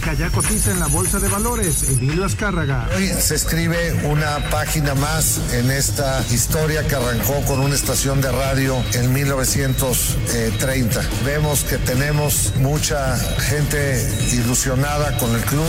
[0.00, 1.82] América ya cotiza en la Bolsa de Valores.
[1.90, 2.88] Emilio Azcárraga.
[2.96, 8.32] Hoy se escribe una página más en esta historia que arrancó con una estación de
[8.32, 11.02] radio en 1930.
[11.24, 15.66] Vemos que tenemos mucha gente ilusionada con el club.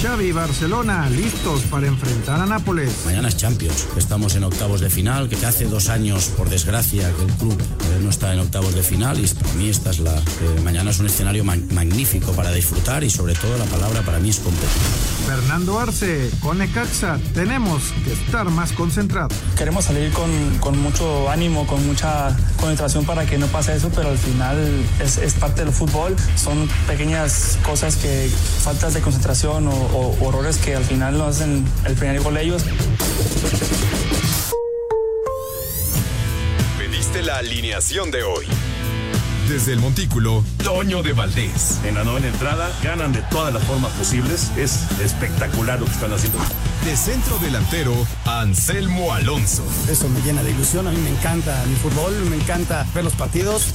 [0.00, 2.90] Xavi y Barcelona listos para enfrentar a Nápoles.
[3.04, 7.24] Mañana es Champions, estamos en octavos de final, que hace dos años, por desgracia, que
[7.24, 10.14] el club eh, no está en octavos de final y para mí esta es la...
[10.14, 14.30] Eh, mañana es un escenario magnífico para disfrutar y sobre todo la palabra para mí
[14.30, 14.68] es competir.
[15.26, 19.32] Fernando Arce, con Necaxa, tenemos que estar más concentrados.
[19.56, 20.30] Queremos salir con,
[20.60, 24.58] con, mucho ánimo, con mucha concentración para que no pase eso, pero al final
[25.00, 28.30] es, es parte del fútbol, son pequeñas cosas que
[28.62, 32.64] faltas de concentración o o, horrores que al final no hacen el primer gol ellos.
[36.78, 38.46] Pediste la alineación de hoy.
[39.48, 41.78] Desde el Montículo, Toño de Valdés.
[41.84, 44.50] En la novena entrada, ganan de todas las formas posibles.
[44.56, 46.38] Es espectacular lo que están haciendo.
[46.84, 49.62] De centro delantero, Anselmo Alonso.
[49.90, 50.86] Eso me llena de ilusión.
[50.86, 53.74] A mí me encanta mi fútbol, me encanta ver los partidos.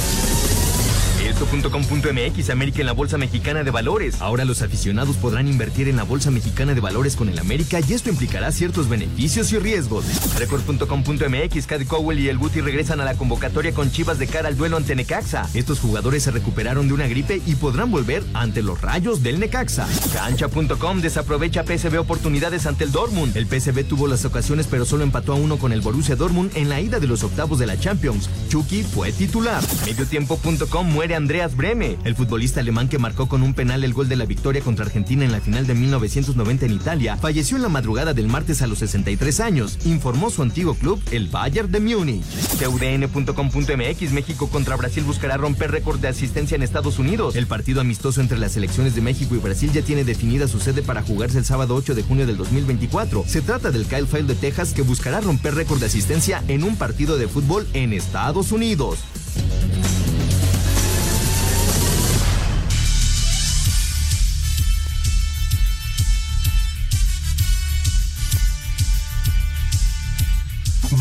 [1.41, 4.21] Esto.com.mx América en la Bolsa Mexicana de Valores.
[4.21, 7.93] Ahora los aficionados podrán invertir en la Bolsa Mexicana de Valores con el América y
[7.93, 10.05] esto implicará ciertos beneficios y riesgos.
[10.37, 14.55] Record.com.mx Caddy Cowell y el Guti regresan a la convocatoria con Chivas de cara al
[14.55, 15.49] duelo ante Necaxa.
[15.55, 19.87] Estos jugadores se recuperaron de una gripe y podrán volver ante los rayos del Necaxa.
[20.13, 23.35] Cancha.com desaprovecha PSV oportunidades ante el Dortmund.
[23.35, 26.69] El PSV tuvo las ocasiones pero solo empató a uno con el Borussia Dortmund en
[26.69, 28.29] la ida de los octavos de la Champions.
[28.49, 29.63] Chucky fue titular.
[29.87, 34.09] Mediotiempo.com muere Andrés Andreas Breme, el futbolista alemán que marcó con un penal el gol
[34.09, 37.69] de la victoria contra Argentina en la final de 1990 en Italia, falleció en la
[37.69, 42.25] madrugada del martes a los 63 años, informó su antiguo club, el Bayern de Múnich.
[42.59, 47.37] TUDN.com.mx México contra Brasil buscará romper récord de asistencia en Estados Unidos.
[47.37, 50.81] El partido amistoso entre las selecciones de México y Brasil ya tiene definida su sede
[50.81, 53.23] para jugarse el sábado 8 de junio del 2024.
[53.25, 56.75] Se trata del Kyle File de Texas que buscará romper récord de asistencia en un
[56.75, 58.99] partido de fútbol en Estados Unidos.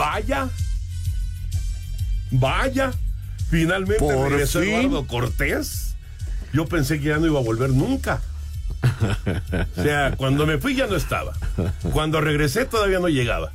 [0.00, 0.48] Vaya.
[2.30, 2.90] Vaya.
[3.50, 5.94] Finalmente regresó Eduardo Cortés.
[6.54, 8.22] Yo pensé que ya no iba a volver nunca.
[9.76, 11.34] O sea, cuando me fui ya no estaba.
[11.92, 13.52] Cuando regresé todavía no llegaba.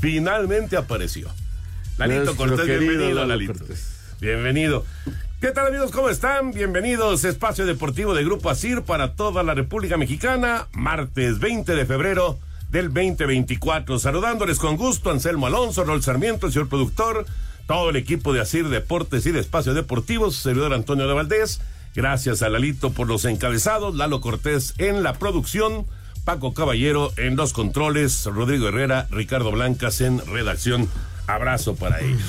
[0.00, 1.28] Finalmente apareció.
[1.98, 3.64] Lalito Cortés, bienvenido, Lalito.
[4.22, 4.86] Bienvenido.
[5.42, 5.90] ¿Qué tal amigos?
[5.90, 6.52] ¿Cómo están?
[6.52, 11.84] Bienvenidos a Espacio Deportivo de Grupo Asir para toda la República Mexicana, martes 20 de
[11.84, 12.38] febrero
[12.70, 13.98] del 2024.
[13.98, 17.26] Saludándoles con gusto, Anselmo Alonso, Rol Sarmiento, el señor productor,
[17.66, 21.60] todo el equipo de Asir Deportes y de Espacio Deportivos, servidor Antonio de Valdés.
[21.94, 25.86] Gracias a Lalito por los encabezados, Lalo Cortés en la producción,
[26.24, 30.88] Paco Caballero en los controles, Rodrigo Herrera, Ricardo Blancas en redacción.
[31.26, 32.20] Abrazo para ellos.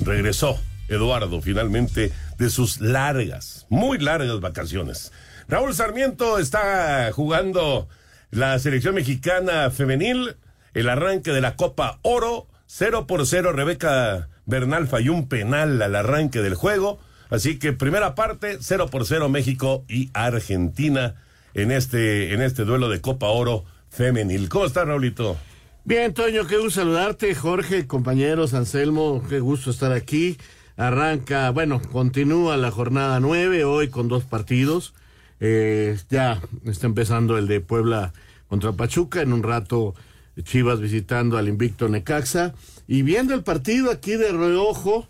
[0.00, 0.58] Regresó
[0.88, 5.12] Eduardo finalmente de sus largas, muy largas vacaciones.
[5.48, 7.88] Raúl Sarmiento está jugando
[8.36, 10.36] la selección mexicana femenil,
[10.74, 15.96] el arranque de la Copa Oro, 0 por 0, Rebeca Bernal falló un penal al
[15.96, 16.98] arranque del juego,
[17.30, 21.14] así que primera parte, 0 por 0 México y Argentina
[21.54, 24.50] en este, en este duelo de Copa Oro femenil.
[24.50, 25.38] ¿Cómo está, Raulito?
[25.86, 30.36] Bien, Toño, qué gusto saludarte, Jorge, compañeros, Anselmo, qué gusto estar aquí.
[30.76, 34.92] Arranca, bueno, continúa la jornada nueve, hoy con dos partidos.
[35.40, 38.12] Eh, ya está empezando el de Puebla
[38.48, 39.22] contra Pachuca.
[39.22, 39.94] En un rato
[40.42, 42.54] Chivas visitando al invicto Necaxa.
[42.86, 45.08] Y viendo el partido aquí de reojo,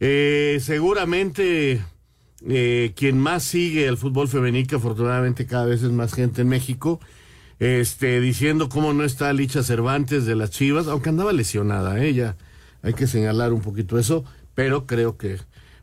[0.00, 1.84] eh, seguramente
[2.48, 6.48] eh, quien más sigue el fútbol femenil, que afortunadamente cada vez es más gente en
[6.48, 7.00] México,
[7.60, 12.36] este, diciendo cómo no está Licha Cervantes de las Chivas, aunque andaba lesionada, ella,
[12.82, 14.24] hay que señalar un poquito eso,
[14.54, 15.38] pero creo que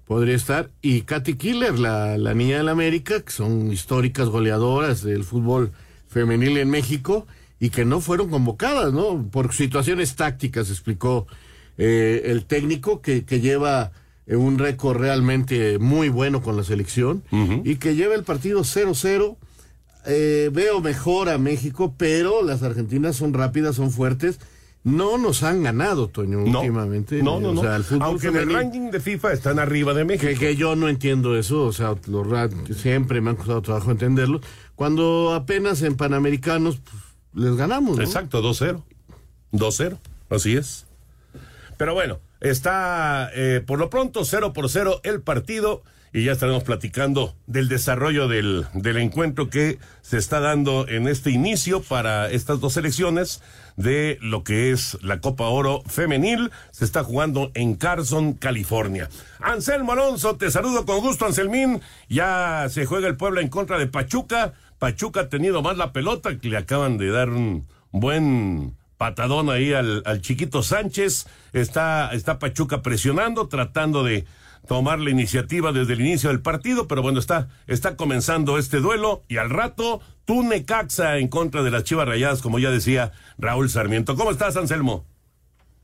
[0.06, 0.72] podría estar.
[0.82, 5.72] Y Katy Killer, la, la niña del América, que son históricas goleadoras del fútbol
[6.10, 7.26] femenil en México
[7.60, 9.28] y que no fueron convocadas, ¿no?
[9.32, 11.28] Por situaciones tácticas, explicó
[11.78, 13.92] eh, el técnico que, que lleva
[14.28, 17.24] eh, un récord realmente muy bueno con la selección
[17.64, 19.38] y que lleva el partido 0-0.
[20.06, 24.40] Eh, veo mejor a México, pero las argentinas son rápidas, son fuertes
[24.84, 27.22] no nos han ganado, Toño, últimamente.
[27.22, 27.62] No, no, no.
[28.02, 30.28] Aunque en el ranking de FIFA están arriba de México.
[30.28, 32.28] Que, que yo no entiendo eso, o sea, los,
[32.78, 34.40] siempre me han costado trabajo entenderlo.
[34.80, 37.04] Cuando apenas en Panamericanos pues,
[37.34, 37.98] les ganamos.
[37.98, 38.02] ¿no?
[38.02, 38.82] Exacto, 2-0.
[39.52, 39.98] 2-0,
[40.30, 40.86] así es.
[41.76, 45.84] Pero bueno, está eh, por lo pronto 0 por 0 el partido
[46.14, 51.30] y ya estaremos platicando del desarrollo del, del encuentro que se está dando en este
[51.30, 53.42] inicio para estas dos selecciones
[53.76, 56.52] de lo que es la Copa Oro Femenil.
[56.72, 59.10] Se está jugando en Carson, California.
[59.40, 61.82] Anselmo Alonso, te saludo con gusto, Anselmín.
[62.10, 64.54] Ya se juega el pueblo en contra de Pachuca.
[64.80, 69.74] Pachuca ha tenido más la pelota, que le acaban de dar un buen patadón ahí
[69.74, 71.28] al, al chiquito Sánchez.
[71.54, 74.26] Está, está Pachuca presionando, tratando de
[74.68, 79.24] tomar la iniciativa desde el inicio del partido, pero bueno, está, está comenzando este duelo
[79.28, 83.70] y al rato tú Necaxa en contra de las Chivas Rayadas, como ya decía Raúl
[83.70, 84.16] Sarmiento.
[84.16, 85.06] ¿Cómo estás, Anselmo?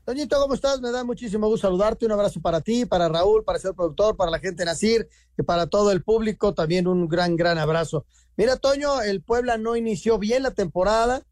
[0.06, 0.80] Toñito, ¿cómo estás?
[0.80, 2.06] Me da muchísimo gusto saludarte.
[2.06, 5.66] Un abrazo para ti, para Raúl, para señor productor, para la gente Nacir y para
[5.66, 6.54] todo el público.
[6.54, 8.06] También un gran, gran abrazo.
[8.36, 11.22] Mira, Toño, el Puebla no inició bien la temporada.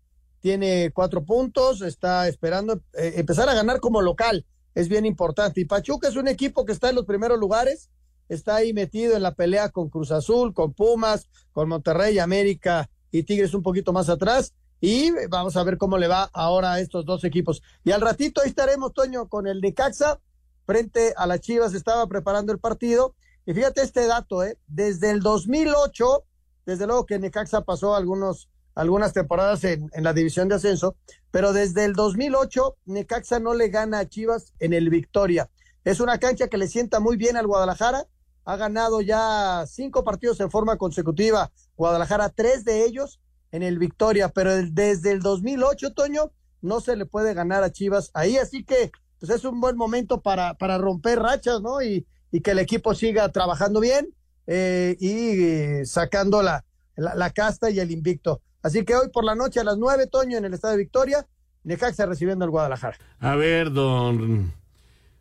[0.41, 1.81] Tiene cuatro puntos.
[1.81, 4.45] Está esperando eh, empezar a ganar como local
[4.75, 5.61] es bien importante.
[5.61, 7.91] Y Pachuca es un equipo que está en los primeros lugares,
[8.29, 13.23] está ahí metido en la pelea con Cruz Azul, con Pumas, con Monterrey, América y
[13.23, 14.53] Tigres un poquito más atrás.
[14.81, 17.63] Y vamos a ver cómo le va ahora a estos dos equipos.
[17.85, 20.21] Y al ratito ahí estaremos, Toño, con el Necaxa
[20.67, 21.75] frente a las Chivas.
[21.75, 23.15] Estaba preparando el partido.
[23.47, 24.59] Y fíjate este dato, ¿eh?
[24.67, 26.25] Desde el 2008,
[26.67, 30.97] desde luego que Necaxa pasó algunos algunas temporadas en, la división de ascenso,
[31.31, 35.49] pero desde el 2008 Necaxa no le gana a Chivas en el Victoria.
[35.85, 38.07] Es una cancha que le sienta muy bien al Guadalajara.
[38.45, 41.53] Ha ganado ya cinco partidos en forma consecutiva.
[41.77, 43.21] Guadalajara, tres de ellos
[43.55, 48.11] en el Victoria, pero desde el 2008, Toño, no se le puede ganar a Chivas
[48.13, 48.37] ahí.
[48.37, 48.91] Así que
[49.21, 51.81] pues es un buen momento para, para romper rachas, ¿no?
[51.81, 54.13] Y, y que el equipo siga trabajando bien
[54.49, 56.65] eh, y sacando la,
[56.97, 58.41] la, la casta y el invicto.
[58.61, 61.25] Así que hoy por la noche a las nueve, Toño, en el Estadio Victoria,
[61.63, 62.99] Necaxa recibiendo al Guadalajara.
[63.21, 64.53] A ver, don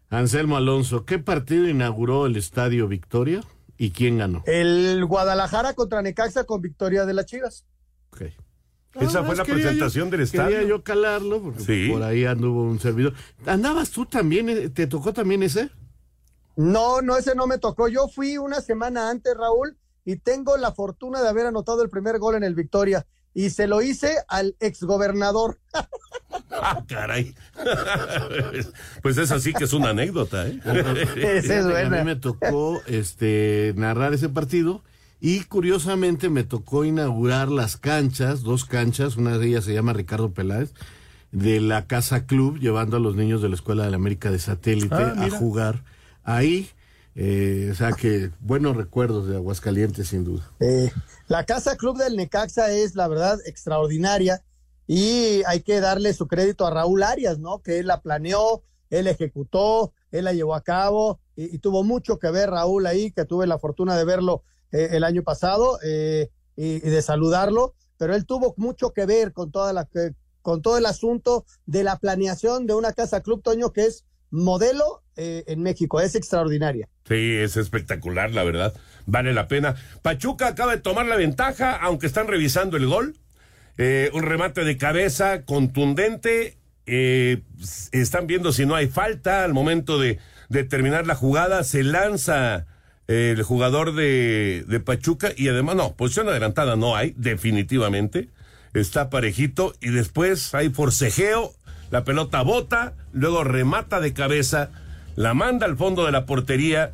[0.09, 3.41] Anselmo Alonso, ¿qué partido inauguró el Estadio Victoria
[3.77, 4.41] y quién ganó?
[4.47, 7.67] El Guadalajara contra Necaxa con victoria de las Chivas.
[8.13, 8.21] Ok.
[9.01, 10.49] Esa fue la presentación del estadio.
[10.49, 13.13] Quería yo calarlo, porque por ahí anduvo un servidor.
[13.45, 14.49] ¿Andabas tú también?
[14.49, 15.71] Eh, ¿Te tocó también ese?
[16.55, 17.87] No, no, ese no me tocó.
[17.87, 22.19] Yo fui una semana antes, Raúl, y tengo la fortuna de haber anotado el primer
[22.19, 25.59] gol en el Victoria y se lo hice al exgobernador.
[26.55, 27.35] Ah, caray.
[29.01, 30.59] pues es así que es una anécdota, ¿eh?
[31.15, 31.99] es buena.
[31.99, 34.83] A mí me tocó este narrar ese partido
[35.25, 40.33] y curiosamente me tocó inaugurar las canchas, dos canchas, una de ellas se llama Ricardo
[40.33, 40.73] Peláez,
[41.31, 44.39] de la Casa Club, llevando a los niños de la Escuela de la América de
[44.39, 45.85] Satélite ah, a jugar
[46.25, 46.69] ahí.
[47.15, 50.51] Eh, o sea que buenos recuerdos de Aguascalientes, sin duda.
[50.59, 50.91] Eh,
[51.29, 54.43] la Casa Club del Necaxa es, la verdad, extraordinaria
[54.87, 57.61] y hay que darle su crédito a Raúl Arias, ¿no?
[57.61, 62.29] Que él la planeó, él ejecutó, él la llevó a cabo y, tuvo mucho que
[62.29, 64.43] ver Raúl ahí, que tuve la fortuna de verlo
[64.73, 66.27] eh, el año pasado y,
[66.57, 69.87] y, de saludarlo, pero él tuvo mucho que ver con toda la
[70.41, 75.03] con todo el asunto de la planeación de una casa club Toño que es modelo
[75.15, 76.01] eh, en México.
[76.01, 76.89] Es extraordinaria.
[77.07, 78.73] Sí, es espectacular, la verdad.
[79.05, 79.75] Vale la pena.
[80.01, 83.17] Pachuca acaba de tomar la ventaja, aunque están revisando el gol.
[83.77, 86.57] Eh, un remate de cabeza contundente.
[86.85, 87.41] Eh,
[87.91, 91.63] están viendo si no hay falta al momento de, de terminar la jugada.
[91.63, 92.65] Se lanza
[93.07, 98.29] el jugador de, Pachuca y además, no, posición adelantada no hay, definitivamente.
[98.73, 101.53] Está parejito y después hay forcejeo
[101.93, 104.71] la pelota bota, luego remata de cabeza,
[105.15, 106.91] la manda al fondo de la portería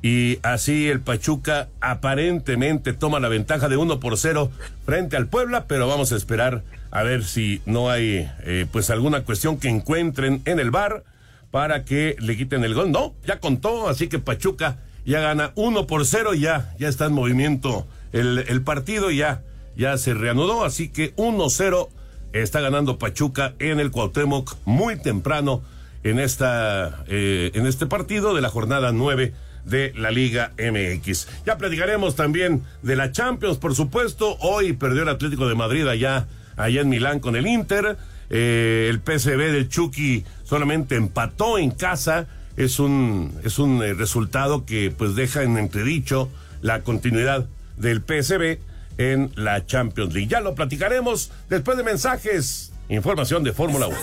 [0.00, 4.50] y así el Pachuca aparentemente toma la ventaja de 1 por 0
[4.86, 9.24] frente al Puebla, pero vamos a esperar a ver si no hay eh, pues alguna
[9.24, 11.04] cuestión que encuentren en el bar
[11.50, 12.90] para que le quiten el gol.
[12.90, 17.12] No, ya contó, así que Pachuca ya gana 1 por 0, ya, ya está en
[17.12, 19.42] movimiento el, el partido, ya,
[19.76, 21.88] ya se reanudó, así que 1-0
[22.32, 25.62] está ganando Pachuca en el Cuauhtémoc muy temprano
[26.02, 31.28] en esta eh, en este partido de la jornada 9 de la Liga MX.
[31.44, 34.36] Ya platicaremos también de la Champions, por supuesto.
[34.40, 36.26] Hoy perdió el Atlético de Madrid allá,
[36.56, 37.98] allá en Milán con el Inter.
[38.30, 42.26] Eh, el PSV del Chucky solamente empató en casa.
[42.60, 46.28] Es un, es un eh, resultado que pues deja en entredicho
[46.60, 47.46] la continuidad
[47.78, 48.58] del PSV
[48.98, 50.28] en la Champions League.
[50.28, 53.96] Ya lo platicaremos después de mensajes información de Fórmula 1.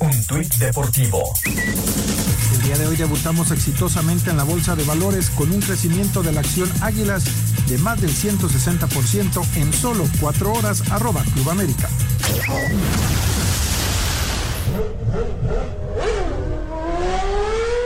[0.00, 1.22] Un tuit deportivo.
[2.52, 6.32] El día de hoy debutamos exitosamente en la bolsa de valores con un crecimiento de
[6.32, 7.24] la acción Águilas
[7.66, 10.82] de más del 160% en solo cuatro horas.
[10.90, 11.88] Arroba Club América.
[14.82, 14.88] Huh?
[15.12, 15.24] Huh?
[15.46, 15.81] Huh?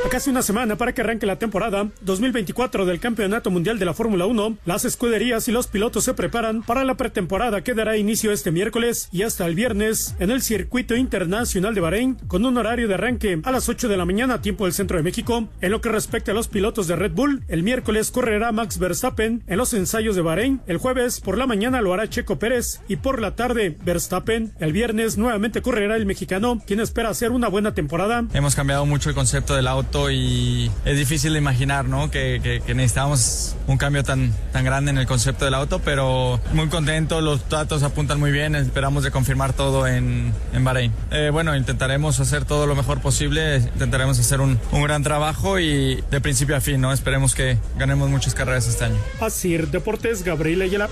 [0.09, 4.27] Casi una semana para que arranque la temporada 2024 del Campeonato Mundial de la Fórmula
[4.27, 8.53] 1, las escuderías y los pilotos se preparan para la pretemporada que dará inicio este
[8.53, 12.95] miércoles y hasta el viernes en el Circuito Internacional de Bahrein con un horario de
[12.95, 15.49] arranque a las 8 de la mañana tiempo del centro de México.
[15.61, 19.43] En lo que respecta a los pilotos de Red Bull, el miércoles correrá Max Verstappen
[19.47, 22.97] en los ensayos de Bahrein, el jueves por la mañana lo hará Checo Pérez y
[22.97, 24.53] por la tarde Verstappen.
[24.61, 28.25] El viernes nuevamente correrá el mexicano, quien espera hacer una buena temporada.
[28.33, 32.11] Hemos cambiado mucho el concepto del auto y es difícil de imaginar ¿no?
[32.11, 36.41] que, que, que, necesitamos un cambio tan, tan grande en el concepto del auto, pero
[36.53, 40.93] muy contento, los datos apuntan muy bien, esperamos de confirmar todo en, en Bahrein.
[41.11, 46.03] Eh, bueno, intentaremos hacer todo lo mejor posible, intentaremos hacer un, un, gran trabajo y
[46.11, 46.93] de principio a fin, ¿no?
[46.93, 48.97] esperemos que ganemos muchas carreras este año.
[49.21, 50.89] Así, Deportes, Gabriel Ayala.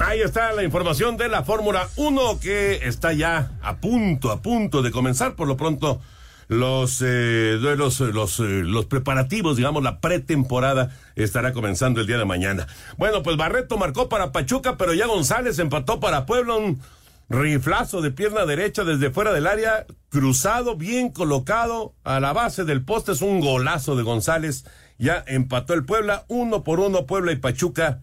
[0.00, 4.82] Ahí está la información de la Fórmula 1 que está ya a punto, a punto
[4.82, 5.36] de comenzar.
[5.36, 6.00] Por lo pronto,
[6.48, 12.24] los, eh, los, los, eh, los preparativos, digamos, la pretemporada estará comenzando el día de
[12.24, 12.66] mañana.
[12.98, 16.54] Bueno, pues Barreto marcó para Pachuca, pero ya González empató para Puebla.
[16.54, 16.80] Un
[17.28, 22.84] riflazo de pierna derecha desde fuera del área, cruzado, bien colocado a la base del
[22.84, 23.12] poste.
[23.12, 24.64] Es un golazo de González.
[24.98, 28.00] Ya empató el Puebla, uno por uno, Puebla y Pachuca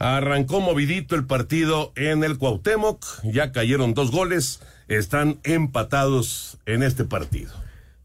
[0.00, 7.04] Arrancó movidito el partido en el Cuauhtémoc, ya cayeron dos goles, están empatados en este
[7.04, 7.52] partido.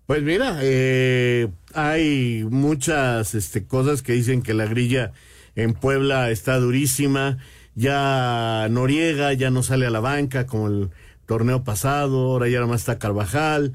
[0.05, 5.13] Pues mira, eh, hay muchas este, cosas que dicen que la grilla
[5.55, 7.37] en Puebla está durísima,
[7.75, 10.89] ya Noriega ya no sale a la banca como el
[11.25, 13.71] torneo pasado, ahora ya más está Carvajal,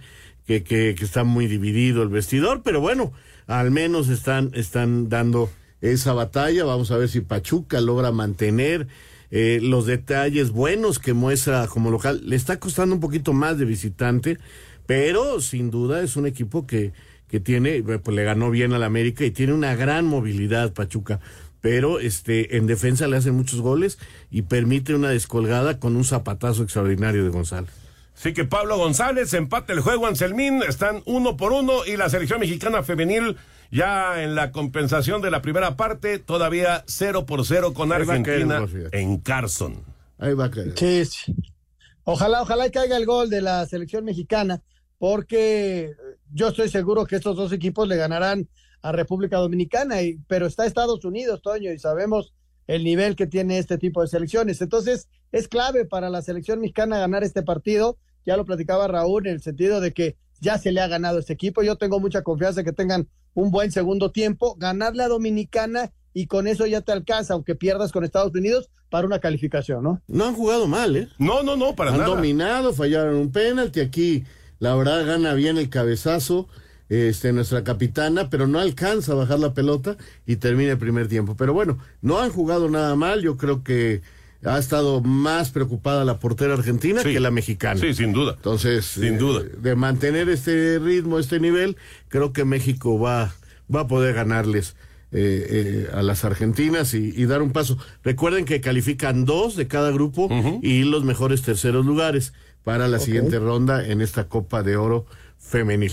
[0.46, 3.14] que, que, que está muy dividido el vestidor, pero bueno,
[3.46, 5.48] al menos están dando
[5.80, 6.64] esa batalla.
[6.64, 8.88] Vamos a ver si Pachuca logra mantener
[9.30, 12.20] eh, los detalles buenos que muestra como local.
[12.24, 14.38] Le está costando un poquito más de visitante,
[14.86, 16.92] pero sin duda es un equipo que,
[17.28, 21.20] que tiene, pues le ganó bien al América y tiene una gran movilidad Pachuca.
[21.60, 23.98] Pero este, en defensa le hacen muchos goles
[24.30, 27.70] y permite una descolgada con un zapatazo extraordinario de González.
[28.16, 32.40] Así que Pablo González empate el juego Anselmín, están uno por uno y la selección
[32.40, 33.36] mexicana femenil
[33.70, 39.18] ya en la compensación de la primera parte, todavía 0 por 0 con Argentina en
[39.18, 39.84] Carson.
[40.18, 40.74] Ahí va a caer.
[40.76, 41.34] Sí, sí.
[42.04, 44.62] Ojalá, ojalá caiga el gol de la selección mexicana,
[44.98, 45.92] porque
[46.32, 48.48] yo estoy seguro que estos dos equipos le ganarán
[48.82, 52.32] a República Dominicana, y, pero está Estados Unidos, Toño, y sabemos
[52.66, 54.60] el nivel que tiene este tipo de selecciones.
[54.60, 57.98] Entonces, es clave para la selección mexicana ganar este partido.
[58.26, 61.32] Ya lo platicaba Raúl en el sentido de que ya se le ha ganado este
[61.32, 61.62] equipo.
[61.62, 66.46] Yo tengo mucha confianza que tengan un buen segundo tiempo, ganar la Dominicana y con
[66.46, 70.02] eso ya te alcanza, aunque pierdas con Estados Unidos, para una calificación, ¿no?
[70.08, 71.08] No han jugado mal, ¿eh?
[71.18, 72.10] No, no, no, para han nada.
[72.10, 73.80] Han dominado, fallaron un penalti.
[73.80, 74.24] Aquí,
[74.58, 76.48] la verdad, gana bien el cabezazo
[76.88, 79.96] este, nuestra capitana, pero no alcanza a bajar la pelota
[80.26, 81.36] y termina el primer tiempo.
[81.36, 83.22] Pero bueno, no han jugado nada mal.
[83.22, 84.02] Yo creo que
[84.44, 87.12] ha estado más preocupada la portera argentina Sí.
[87.12, 87.80] que la mexicana.
[87.80, 88.34] Sí, sin duda.
[88.36, 89.42] Entonces, Sin eh, duda.
[89.42, 91.76] de mantener este ritmo, este nivel,
[92.08, 93.32] creo que México va,
[93.74, 94.76] va a poder ganarles
[95.12, 97.76] eh, eh, a las argentinas y, y dar un paso.
[98.04, 100.28] Recuerden que califican dos de cada grupo
[100.62, 102.32] y los mejores terceros lugares
[102.64, 105.06] para la siguiente ronda en esta Copa de Oro
[105.38, 105.92] femenil.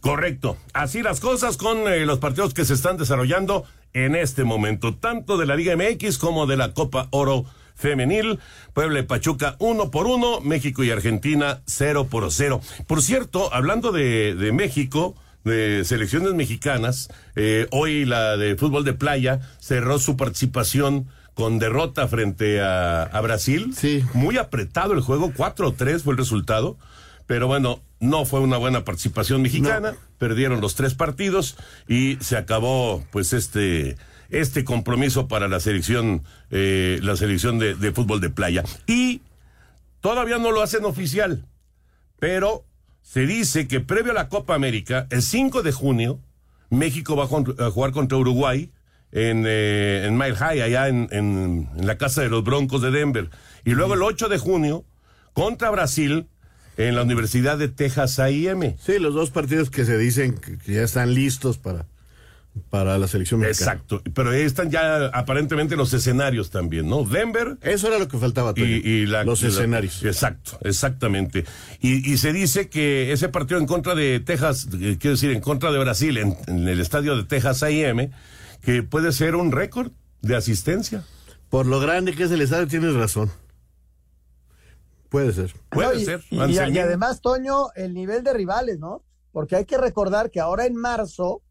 [0.00, 0.56] Correcto.
[0.74, 5.36] Así las cosas con eh, los partidos que se están desarrollando en este momento, tanto
[5.38, 7.44] de la Liga MX como de la Copa Oro
[7.82, 8.38] Femenil.
[8.72, 12.60] Puebla y Pachuca uno por uno, México y Argentina cero por cero.
[12.86, 18.94] Por cierto, hablando de, de México, de selecciones mexicanas, eh, hoy la de fútbol de
[18.94, 23.74] playa cerró su participación con derrota frente a, a Brasil.
[23.76, 24.04] Sí.
[24.14, 26.78] Muy apretado el juego, 4-3 fue el resultado.
[27.26, 31.56] Pero bueno, no fue una buena participación mexicana, perdieron los tres partidos
[31.88, 33.96] y se acabó pues este
[34.32, 39.20] este compromiso para la selección eh, la selección de, fútbol de playa y
[40.00, 41.46] todavía no lo hacen oficial,
[42.18, 42.64] pero
[43.02, 46.18] se dice que previo a la Copa América, el 5 de junio,
[46.70, 48.70] México va a jugar contra Uruguay
[49.10, 53.28] en, eh, en Mile High, allá en, en- la casa de los Broncos de Denver.
[53.64, 54.84] Y luego el 8 de junio,
[55.34, 56.28] contra Brasil,
[56.78, 58.76] en la Universidad de Texas A&M.
[58.80, 61.86] Sí, los dos partidos que se dicen que ya están listos para,
[62.68, 63.72] para la selección mexicana.
[63.72, 67.02] Exacto, pero ahí están ya aparentemente los escenarios también, ¿no?
[67.04, 67.56] Denver.
[67.62, 68.52] Eso era lo que faltaba.
[68.56, 70.02] Y, y la, los escenarios.
[70.04, 71.44] exacto, exactamente.
[71.80, 75.40] Y, y, se dice que ese partido en contra de Texas, eh, quiero decir, en
[75.40, 78.10] contra de Brasil, en, en el estadio de Texas A&M,
[78.62, 79.90] que puede ser un récord
[80.20, 81.04] de asistencia.
[81.48, 83.30] Por lo grande que es el estadio, tienes razón.
[85.08, 85.52] Puede ser.
[85.70, 86.22] Puede No, y- ser.
[86.30, 89.02] Y, además, Toño, el nivel de rivales, ¿no?
[89.32, 91.42] Porque hay que recordar que ahora en marzo,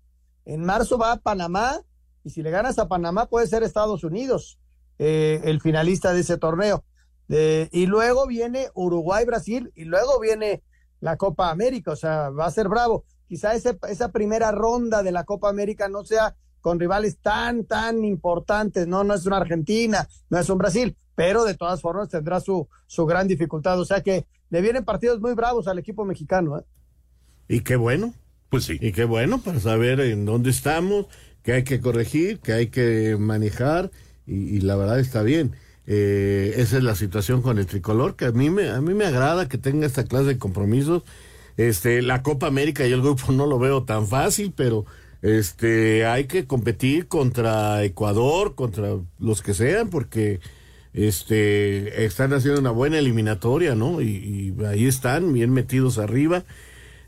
[0.45, 1.79] en marzo va a Panamá,
[2.23, 4.59] y si le ganas a Panamá puede ser Estados Unidos,
[4.99, 6.83] eh, el finalista de ese torneo.
[7.71, 10.63] Y luego viene Uruguay-Brasil, y luego viene
[10.99, 13.05] la Copa América, o sea, va a ser bravo.
[13.27, 18.03] Quizá ese- esa primera ronda de la Copa América no sea con rivales tan, tan
[18.03, 19.03] importantes, ¿no?
[19.05, 23.05] No es una Argentina, no es un Brasil, pero de todas formas tendrá su, su
[23.05, 23.79] gran dificultad.
[23.79, 26.63] O sea que le vienen partidos muy bravos al equipo mexicano, ¿eh?
[27.47, 28.13] Y qué bueno.
[28.51, 28.77] Pues sí.
[28.81, 31.05] Y qué bueno para saber en dónde estamos,
[31.41, 33.91] qué hay que corregir, qué hay que manejar.
[34.27, 35.53] Y, la verdad está bien.
[35.87, 39.05] Eh, esa es la situación con el tricolor, que a mí me, a mí me
[39.05, 41.03] agrada que tenga esta clase de compromisos.
[41.55, 44.85] Este, la Copa América y el grupo no lo veo tan fácil, pero
[45.21, 50.41] este, hay que competir contra Ecuador, contra los que sean, porque
[50.93, 54.01] este, están haciendo una buena eliminatoria, ¿no?
[54.01, 56.43] Y, y ahí están, bien metidos arriba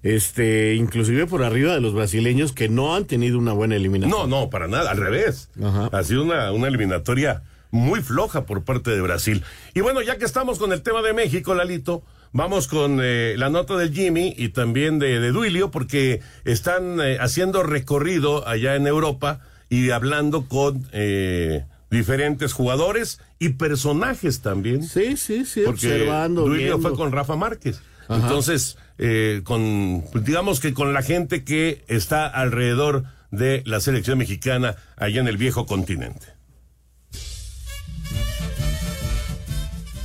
[0.03, 4.29] este, inclusive por arriba de los brasileños que no han tenido una buena eliminación.
[4.29, 5.49] No, no, para nada, al revés.
[5.91, 7.41] Ha sido una, una eliminatoria
[7.71, 9.43] muy floja por parte de Brasil.
[9.73, 13.49] Y bueno, ya que estamos con el tema de México, Lalito, vamos con eh, la
[13.49, 18.85] nota del Jimmy y también de, de Duilio, porque están eh, haciendo recorrido allá en
[18.85, 24.83] Europa y hablando con eh, diferentes jugadores y personajes también.
[24.83, 26.89] Sí, sí, sí, porque observando, Duilio viendo.
[26.89, 27.81] fue con Rafa Márquez.
[28.09, 34.75] Entonces, eh, con, digamos que con la gente que está alrededor de la selección mexicana
[34.95, 36.27] allá en el viejo continente.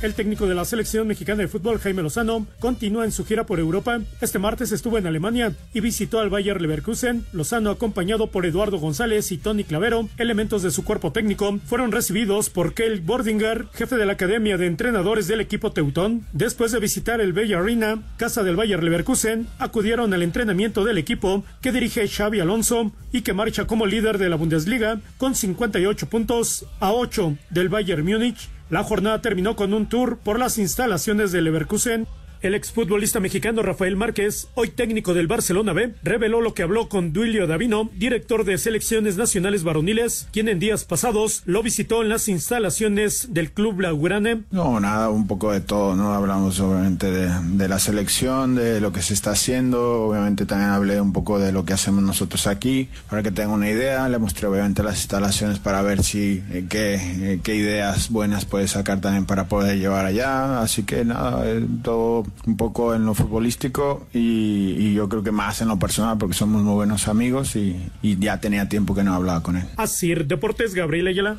[0.01, 3.59] El técnico de la selección mexicana de fútbol, Jaime Lozano, continúa en su gira por
[3.59, 3.99] Europa.
[4.21, 7.25] Este martes estuvo en Alemania y visitó al Bayer Leverkusen.
[7.33, 12.49] Lozano, acompañado por Eduardo González y Tony Clavero, elementos de su cuerpo técnico, fueron recibidos
[12.49, 16.25] por Kel Bordinger, jefe de la Academia de Entrenadores del equipo Teutón.
[16.31, 21.43] Después de visitar el Bella Arena, casa del Bayer Leverkusen, acudieron al entrenamiento del equipo
[21.59, 26.65] que dirige Xavi Alonso y que marcha como líder de la Bundesliga con 58 puntos
[26.79, 28.47] a 8 del Bayern Múnich.
[28.69, 32.07] La jornada terminó con un tour por las instalaciones del Leverkusen.
[32.41, 37.11] El exfutbolista mexicano Rafael Márquez, hoy técnico del Barcelona B, reveló lo que habló con
[37.11, 42.29] Duilio Davino, director de selecciones nacionales varoniles, quien en días pasados lo visitó en las
[42.29, 44.39] instalaciones del club Blaugrana.
[44.51, 46.13] No, nada, un poco de todo, ¿no?
[46.13, 51.01] Hablamos obviamente de, de la selección, de lo que se está haciendo, obviamente también hablé
[51.01, 54.47] un poco de lo que hacemos nosotros aquí, para que tengan una idea, le mostré
[54.47, 59.25] obviamente las instalaciones para ver si, eh, qué, eh, qué ideas buenas puede sacar también
[59.25, 64.75] para poder llevar allá, así que nada, eh, todo un poco en lo futbolístico y,
[64.77, 68.17] y yo creo que más en lo personal porque somos muy buenos amigos y, y
[68.19, 69.65] ya tenía tiempo que no hablaba con él.
[69.77, 71.37] Asir Deportes, Gabriel Ayala.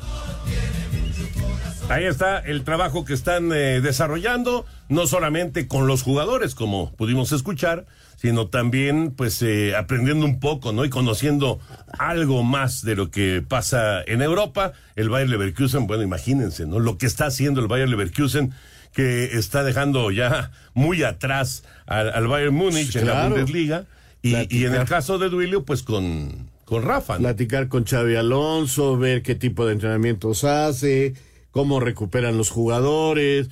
[1.89, 7.33] Ahí está el trabajo que están eh, desarrollando, no solamente con los jugadores, como pudimos
[7.33, 10.85] escuchar, sino también pues eh, aprendiendo un poco, ¿no?
[10.85, 11.59] Y conociendo
[11.99, 14.71] algo más de lo que pasa en Europa.
[14.95, 16.79] El Bayer Leverkusen, bueno, imagínense, ¿no?
[16.79, 18.53] Lo que está haciendo el Bayer Leverkusen,
[18.93, 23.27] que está dejando ya muy atrás al, al Bayern Múnich en la.
[23.27, 23.85] Bundesliga.
[24.21, 27.21] Y, y en el caso de Duilio, pues con, con Rafa, ¿no?
[27.21, 31.15] Platicar con Xavi Alonso, ver qué tipo de entrenamientos hace,
[31.49, 33.49] cómo recuperan los jugadores,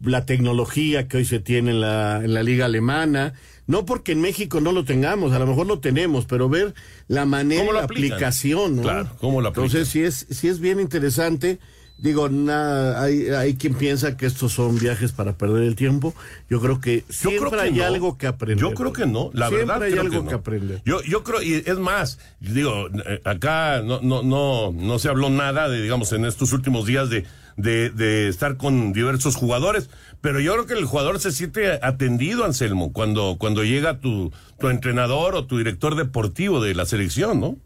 [0.00, 3.32] la tecnología que hoy se tiene en la, en la liga alemana.
[3.66, 6.74] No porque en México no lo tengamos, a lo mejor lo tenemos, pero ver
[7.06, 8.82] la manera, ¿Cómo lo la aplicación, ¿no?
[8.82, 9.64] Claro, ¿cómo lo aplican?
[9.64, 11.60] Entonces sí es, sí es bien interesante.
[12.02, 16.14] Digo, nada, hay, hay quien piensa que estos son viajes para perder el tiempo.
[16.48, 17.84] Yo creo que Yo siempre creo que hay no.
[17.84, 18.58] algo que aprender.
[18.66, 20.82] Yo creo que no, la Siempre verdad hay creo algo que, aprender.
[20.86, 25.28] Yo, yo creo, y es más, digo, eh, acá no, no, no, no se habló
[25.28, 27.26] nada de, digamos, en estos últimos días de,
[27.58, 29.90] de, de estar con diversos jugadores,
[30.22, 34.68] pero yo creo que el jugador se siente atendido, Anselmo, cuando, cuando llega tu, tu
[34.68, 37.56] entrenador o tu director deportivo de la selección, ¿no?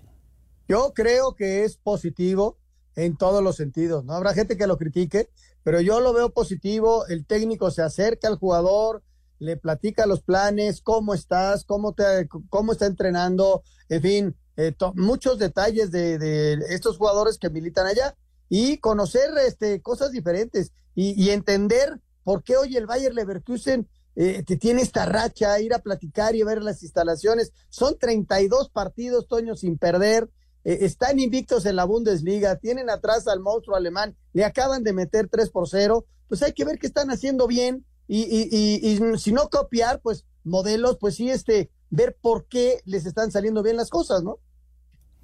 [0.67, 2.59] Yo creo que es positivo
[2.97, 4.15] en todos los sentidos, ¿no?
[4.15, 5.29] Habrá gente que lo critique,
[5.63, 9.03] pero yo lo veo positivo, el técnico se acerca al jugador,
[9.39, 15.39] le platica los planes, cómo estás, cómo, te, cómo está entrenando, en fin, eh, muchos
[15.39, 18.15] detalles de, de estos jugadores que militan allá
[18.49, 24.57] y conocer este, cosas diferentes y, entender por qué hoy el Bayer Leverkusen eh, que
[24.57, 27.53] tiene esta racha, ir a platicar y ver las instalaciones.
[27.69, 30.31] Son 32 partidos, Toño, sin perder.
[30.65, 35.29] Eh, están invictos en la Bundesliga, tienen atrás al monstruo alemán, le acaban de meter
[35.29, 39.33] 3 por 0, pues hay que ver qué están haciendo bien y, y, y, si
[39.33, 43.89] no copiar, pues modelos, pues sí, este, ver por qué les están saliendo bien las
[43.89, 44.39] cosas, ¿no?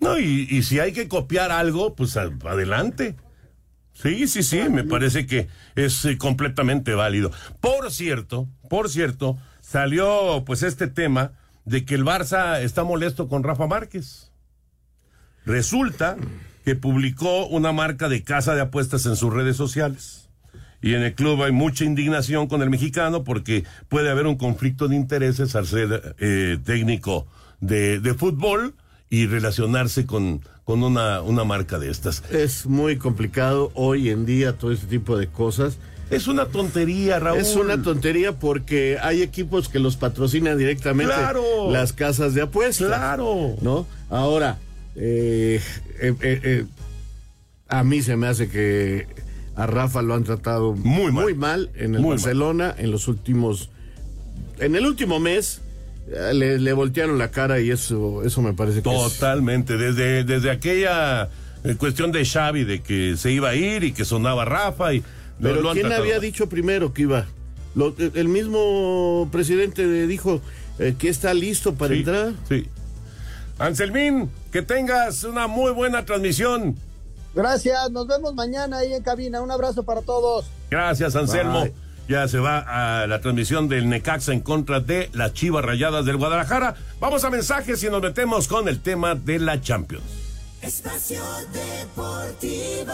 [0.00, 3.16] No, y, si hay que copiar algo, pues adelante.
[3.92, 7.30] Sí, sí, sí, me parece que es eh, completamente válido.
[7.60, 11.32] Por cierto, por cierto, salió pues este tema
[11.66, 14.29] de que el Barça está molesto con Rafa Márquez.
[15.46, 16.16] Resulta
[16.64, 20.28] que publicó una marca de casa de apuestas en sus redes sociales.
[20.82, 24.88] Y en el club hay mucha indignación con el mexicano porque puede haber un conflicto
[24.88, 27.26] de intereses al ser eh, técnico
[27.60, 28.74] de, de, fútbol
[29.10, 32.22] y relacionarse con, con una, una marca de estas.
[32.30, 35.76] Es muy complicado hoy en día todo este tipo de cosas.
[36.08, 37.38] Es una tontería, Raúl.
[37.38, 41.70] Es una tontería porque hay equipos que los patrocinan directamente claro.
[41.70, 42.88] las casas de apuestas.
[42.88, 43.54] Claro.
[43.60, 43.86] ¿No?
[44.08, 44.58] Ahora,
[44.96, 45.60] eh,
[46.00, 46.64] eh, eh,
[47.68, 49.06] a mí se me hace que
[49.56, 53.70] a Rafa lo han tratado muy mal, muy mal en el Barcelona en los últimos.
[54.58, 55.62] En el último mes.
[56.32, 61.28] Le, le, voltearon la cara y eso, eso me parece que Totalmente, desde, desde aquella
[61.78, 65.04] cuestión de Xavi de que se iba a ir y que sonaba Rafa y
[65.40, 67.26] pero lo, ¿quién había dicho primero que iba?
[67.74, 70.40] Lo, el mismo presidente dijo
[70.78, 72.32] eh, que está listo para sí, entrar.
[72.48, 72.66] Sí.
[73.60, 76.76] Anselmín, que tengas una muy buena transmisión.
[77.34, 79.40] Gracias, nos vemos mañana ahí en cabina.
[79.42, 80.46] Un abrazo para todos.
[80.70, 81.62] Gracias, Anselmo.
[81.62, 81.74] Bye.
[82.08, 86.16] Ya se va a la transmisión del Necaxa en contra de las Chivas Rayadas del
[86.16, 86.74] Guadalajara.
[86.98, 90.04] Vamos a mensajes y nos metemos con el tema de la Champions.
[90.62, 92.92] Espacio Deportivo.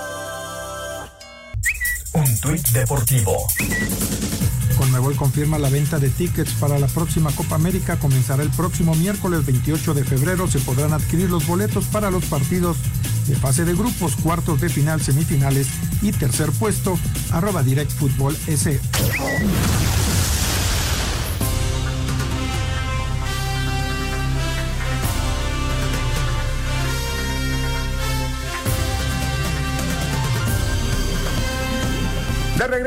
[2.12, 3.46] Un tuit deportivo.
[4.76, 7.98] Conmebol confirma la venta de tickets para la próxima Copa América.
[7.98, 10.46] Comenzará el próximo miércoles 28 de febrero.
[10.46, 12.76] Se podrán adquirir los boletos para los partidos
[13.26, 15.68] de fase de grupos, cuartos de final, semifinales
[16.02, 16.98] y tercer puesto.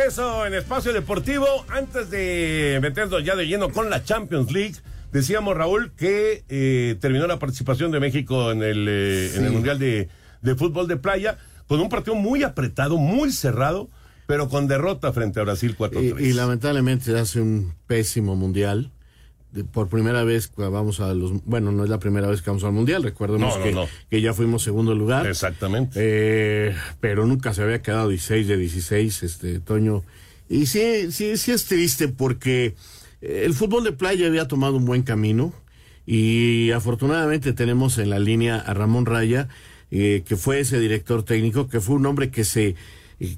[0.10, 4.74] Regreso en Espacio Deportivo, antes de meternos ya de lleno con la Champions League,
[5.12, 9.38] decíamos Raúl que eh, terminó la participación de México en el, eh, sí.
[9.38, 10.10] en el Mundial de,
[10.42, 13.88] de, Fútbol de Playa con un partido muy apretado, muy cerrado,
[14.26, 16.20] pero con derrota frente a Brasil 4-3.
[16.20, 18.90] Y, y, lamentablemente hace un pésimo Mundial.
[19.52, 22.64] De, por primera vez vamos a los bueno no es la primera vez que vamos
[22.64, 23.88] al mundial no, no, que, no.
[24.10, 25.26] que, ya fuimos segundo lugar.
[25.26, 26.00] Exactamente.
[26.02, 30.04] Eh, pero nunca se había quedado 16 de 16 este Toño.
[30.48, 32.76] Y sí sí sí es triste porque
[33.22, 35.54] el fútbol de playa había tomado un buen camino
[36.06, 39.48] y afortunadamente tenemos en la línea a Ramón Raya
[39.92, 42.76] eh, que fue ese director técnico que fue un hombre que se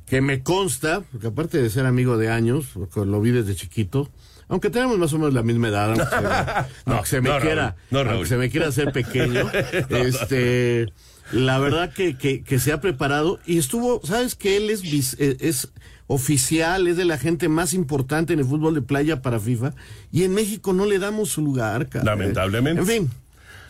[0.06, 4.10] que me consta porque aparte de ser amigo de años porque lo vi desde chiquito
[4.52, 6.22] aunque tenemos más o menos la misma edad, aunque se,
[6.86, 9.50] no, aunque se me no, quiera, no, aunque se me quiera hacer pequeño,
[9.89, 10.91] este,
[11.32, 14.84] la verdad que, que, que, se ha preparado y estuvo, sabes que él es,
[15.17, 15.72] es
[16.08, 19.74] oficial, es de la gente más importante en el fútbol de playa para FIFA
[20.12, 22.04] y en México no le damos su lugar, cara.
[22.04, 22.82] Lamentablemente.
[22.82, 23.10] En fin.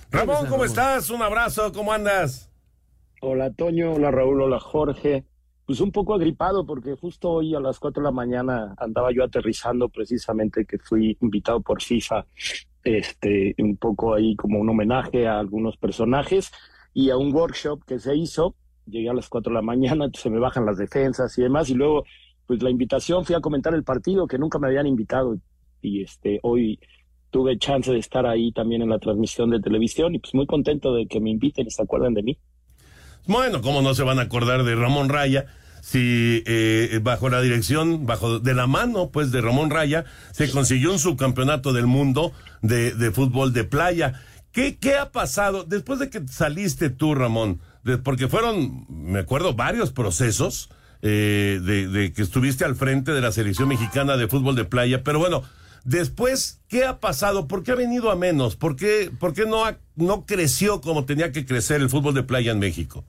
[0.10, 1.12] Ramón, ¿cómo estás?
[1.12, 2.50] Un abrazo, ¿cómo andas?
[3.22, 5.26] Hola Toño, hola Raúl, hola Jorge
[5.66, 9.24] pues un poco agripado porque justo hoy a las 4 de la mañana andaba yo
[9.24, 12.26] aterrizando precisamente que fui invitado por FIFA,
[12.84, 16.52] este, un poco ahí como un homenaje a algunos personajes
[16.94, 18.56] y a un workshop que se hizo.
[18.86, 21.76] Llegué a las 4 de la mañana, se me bajan las defensas y demás y
[21.76, 22.04] luego
[22.48, 25.38] pues la invitación fui a comentar el partido que nunca me habían invitado
[25.82, 26.80] y este hoy
[27.30, 30.94] tuve chance de estar ahí también en la transmisión de televisión y pues muy contento
[30.94, 32.38] de que me inviten y se acuerden de mí.
[33.28, 35.46] Bueno, ¿cómo no se van a acordar de Ramón Raya?
[35.82, 40.92] si eh, bajo la dirección, bajo de la mano pues de Ramón Raya, se consiguió
[40.92, 42.32] un subcampeonato del mundo
[42.62, 44.22] de, fútbol de playa.
[44.52, 47.60] ¿Qué, ¿Qué ha pasado después de que saliste tú, Ramón?
[48.04, 50.70] Porque fueron, me acuerdo, varios procesos
[51.02, 55.04] eh, de, de, que estuviste al frente de la selección mexicana de fútbol de playa,
[55.04, 55.44] pero bueno,
[55.84, 57.48] después, ¿qué ha pasado?
[57.48, 58.56] ¿Por qué ha venido a menos?
[58.56, 62.24] ¿Por qué, por qué no, ha, no creció como tenía que crecer el fútbol de
[62.24, 63.04] playa en México?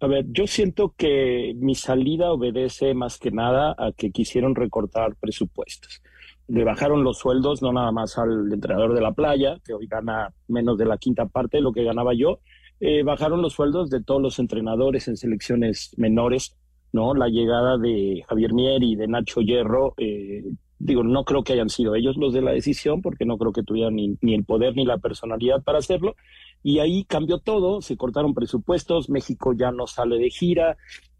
[0.00, 5.16] A ver, yo siento que mi salida obedece más que nada a que quisieron recortar
[5.16, 6.02] presupuestos.
[6.46, 10.34] Le bajaron los sueldos no nada más al entrenador de la playa, que hoy gana
[10.46, 12.40] menos de la quinta parte de lo que ganaba yo,
[12.80, 16.54] eh, bajaron los sueldos de todos los entrenadores en selecciones menores,
[16.92, 17.14] ¿no?
[17.14, 20.44] La llegada de Javier Mier y de Nacho Hierro eh,
[20.84, 23.62] digo, no creo que hayan sido ellos los de la decisión, porque no creo que
[23.62, 26.14] tuvieran ni, ni el poder ni la personalidad para hacerlo.
[26.62, 30.76] Y ahí cambió todo, se cortaron presupuestos, México ya no sale de gira,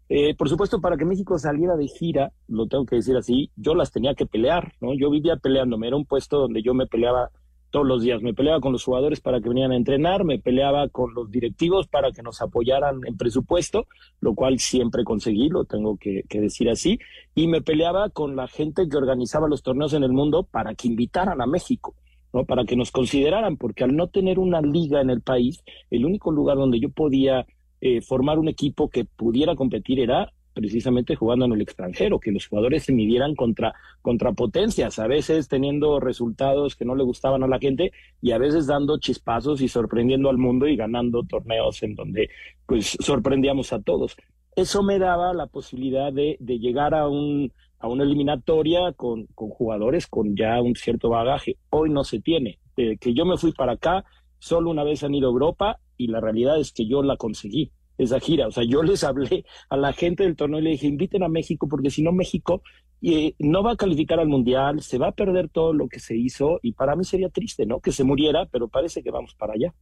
[0.07, 3.73] eh, por supuesto, para que México saliera de gira, lo tengo que decir así, yo
[3.73, 4.93] las tenía que pelear, ¿no?
[4.93, 7.31] Yo vivía peleándome, era un puesto donde yo me peleaba
[7.75, 10.87] todos los días, me peleaba con los jugadores para que venían a entrenar, me peleaba
[10.87, 13.87] con los directivos para que nos apoyaran en presupuesto,
[14.21, 16.99] lo cual siempre conseguí, lo tengo que, decir así,
[17.35, 20.87] y me peleaba con la gente que organizaba los torneos en el mundo para que
[20.87, 21.95] invitaran a México.
[22.31, 22.45] ¿no?
[22.45, 26.31] para que nos consideraran, porque al no tener una liga en el país, el único
[26.31, 27.45] lugar donde yo podía
[27.81, 32.47] eh, formar un equipo que pudiera competir era precisamente jugando en el extranjero, que los
[32.47, 37.47] jugadores se midieran contra, contra potencias, a veces teniendo resultados que no le gustaban a
[37.47, 37.91] la gente
[38.21, 42.29] y a veces dando chispazos y sorprendiendo al mundo y ganando torneos en donde
[42.65, 44.15] pues sorprendíamos a todos.
[44.55, 49.49] Eso me daba la posibilidad de, de llegar a un a una eliminatoria con, con
[49.49, 51.57] jugadores con ya un cierto bagaje.
[51.69, 52.57] Hoy no se tiene.
[52.75, 54.05] Que yo me fui para acá,
[54.39, 57.71] solo una vez han ido a Europa y la realidad es que yo la conseguí,
[57.97, 58.47] esa gira.
[58.47, 61.29] O sea, yo les hablé a la gente del torneo y le dije, inviten a
[61.29, 62.61] México porque si no México
[63.01, 66.15] eh, no va a calificar al Mundial, se va a perder todo lo que se
[66.15, 67.79] hizo y para mí sería triste, ¿no?
[67.79, 69.73] Que se muriera, pero parece que vamos para allá.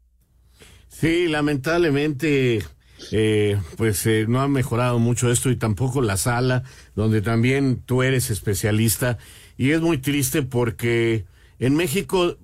[0.87, 2.63] Sí, lamentablemente...
[3.11, 6.63] Eh, pues eh, no ha mejorado mucho esto y tampoco la sala,
[6.95, 9.17] donde también tú eres especialista.
[9.57, 11.25] Y es muy triste porque
[11.59, 12.37] en México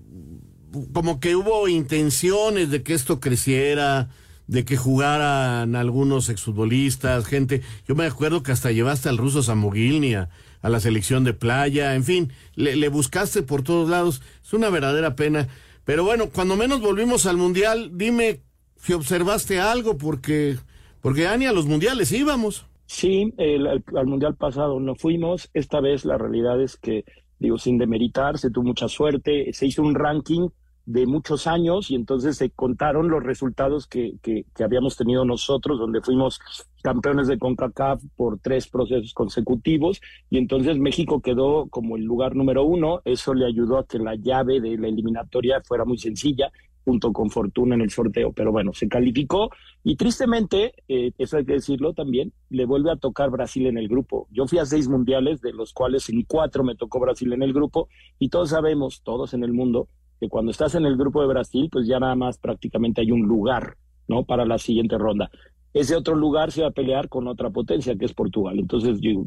[0.94, 4.10] como que hubo intenciones de que esto creciera,
[4.50, 7.62] de que jugaran algunos exfutbolistas, gente.
[7.88, 10.30] Yo me acuerdo que hasta llevaste al ruso Samogilny a,
[10.64, 14.24] la selección de playa, en fin, le, buscaste por todos lados.
[14.44, 15.48] Es una verdadera pena.
[15.86, 18.40] Pero bueno, cuando menos volvimos al mundial, dime
[18.76, 20.58] si observaste algo, porque,
[21.00, 22.66] porque ya ni a los mundiales íbamos.
[22.88, 25.52] Sí, el, al mundial pasado no fuimos.
[25.54, 27.06] Esta vez la realidad es que
[27.38, 30.50] digo, sin demeritar, se tuvo mucha suerte, se hizo un ranking
[30.90, 36.02] de muchos años y entonces se contaron los resultados que, que, habíamos tenido nosotros, donde
[36.02, 36.40] fuimos
[36.82, 42.64] campeones de CONCACAF por tres procesos consecutivos y entonces México quedó como el lugar número
[42.64, 46.52] uno, eso le ayudó a que la llave de la eliminatoria fuera muy sencilla,
[46.84, 49.52] junto con Fortuna en el sorteo, pero bueno, se calificó
[49.84, 53.88] y tristemente, eh, eso hay que decirlo también, le vuelve a tocar Brasil en el
[53.88, 54.28] grupo.
[54.32, 57.54] Yo fui a seis mundiales, de los cuales en cuatro me tocó Brasil en el
[57.54, 59.88] grupo y todos sabemos, todos en el mundo,
[60.20, 63.22] que cuando estás en el grupo de Brasil, pues ya nada más prácticamente hay un
[63.22, 63.78] lugar,
[64.08, 64.26] ¿no?
[64.26, 65.32] Para la siguiente ronda.
[65.74, 68.60] Ese otro lugar se va a pelear con otra potencia, que es Portugal.
[68.60, 69.26] Entonces, yo,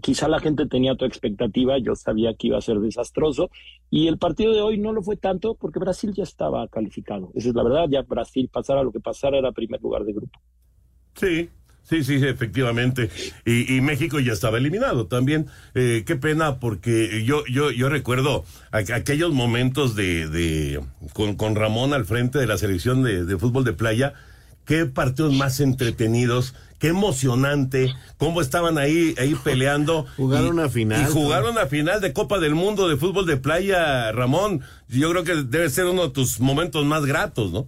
[0.00, 3.50] quizá la gente tenía otra expectativa, yo sabía que iba a ser desastroso,
[3.90, 7.30] y el partido de hoy no lo fue tanto porque Brasil ya estaba calificado.
[7.34, 10.40] Esa es la verdad, ya Brasil, pasara lo que pasara, era primer lugar de grupo.
[11.14, 11.50] Sí,
[11.88, 13.10] Sí, sí, efectivamente.
[13.44, 15.48] Y, México ya estaba eliminado también.
[15.74, 20.80] Eh, qué pena, porque yo, yo, yo recuerdo aquellos momentos de, de
[21.12, 24.14] con, con, Ramón al frente de la selección de, de, fútbol de playa.
[24.64, 30.06] Qué partidos más entretenidos, qué emocionante, cómo estaban ahí, ahí peleando.
[30.16, 31.02] jugaron a final.
[31.02, 34.62] Y jugaron a final de Copa del Mundo de fútbol de playa, Ramón.
[34.88, 37.66] Yo creo que debe ser uno de tus momentos más gratos, ¿no?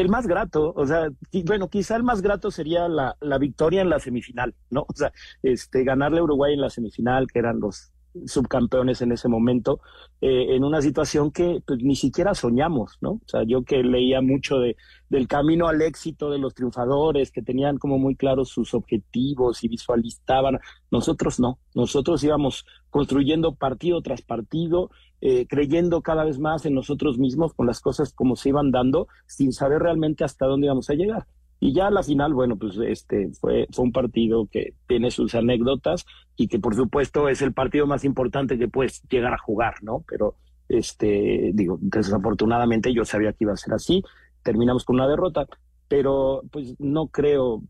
[0.00, 1.08] El más grato, o sea,
[1.44, 4.86] bueno, quizá el más grato sería la, la victoria en la semifinal, ¿no?
[4.88, 7.93] O sea, este, ganarle a Uruguay en la semifinal, que eran los
[8.26, 9.80] subcampeones en ese momento,
[10.20, 13.12] eh, en una situación que pues, ni siquiera soñamos, ¿no?
[13.12, 14.76] O sea, yo que leía mucho de,
[15.08, 19.68] del camino al éxito de los triunfadores, que tenían como muy claros sus objetivos y
[19.68, 20.58] visualizaban,
[20.90, 27.18] nosotros no, nosotros íbamos construyendo partido tras partido, eh, creyendo cada vez más en nosotros
[27.18, 30.94] mismos con las cosas como se iban dando, sin saber realmente hasta dónde íbamos a
[30.94, 31.26] llegar.
[31.60, 36.04] Y ya la final, bueno, pues este fue, fue un partido que tiene sus anécdotas
[36.36, 40.04] y que por supuesto es el partido más importante que puedes llegar a jugar, ¿no?
[40.08, 40.36] Pero
[40.68, 44.02] este, digo, desafortunadamente yo sabía que iba a ser así,
[44.42, 45.46] terminamos con una derrota,
[45.88, 47.62] pero pues no creo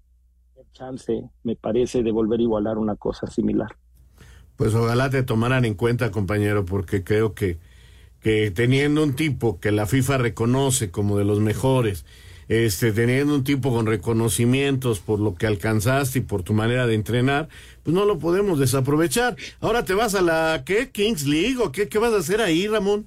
[0.75, 3.69] chance, me parece, de volver a igualar una cosa similar.
[4.57, 7.59] Pues ojalá te tomaran en cuenta, compañero, porque creo que,
[8.21, 12.05] que teniendo un tipo que la FIFA reconoce como de los mejores,
[12.49, 16.95] este, teniendo un tipo con reconocimientos por lo que alcanzaste y por tu manera de
[16.95, 17.49] entrenar,
[17.83, 19.37] pues no lo podemos desaprovechar.
[19.61, 20.91] Ahora te vas a la, ¿qué?
[20.91, 23.07] Kings League o qué, qué vas a hacer ahí, Ramón?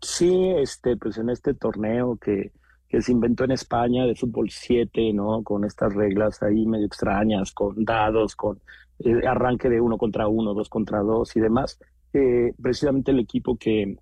[0.00, 2.52] Sí, este, pues en este torneo que,
[2.88, 5.42] que se inventó en España de fútbol 7, ¿no?
[5.42, 8.60] Con estas reglas ahí medio extrañas, con dados, con
[9.00, 11.78] eh, arranque de uno contra uno, dos contra dos y demás.
[12.62, 13.98] Precisamente el equipo que,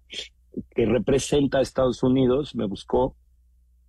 [0.70, 3.16] que representa a Estados Unidos me buscó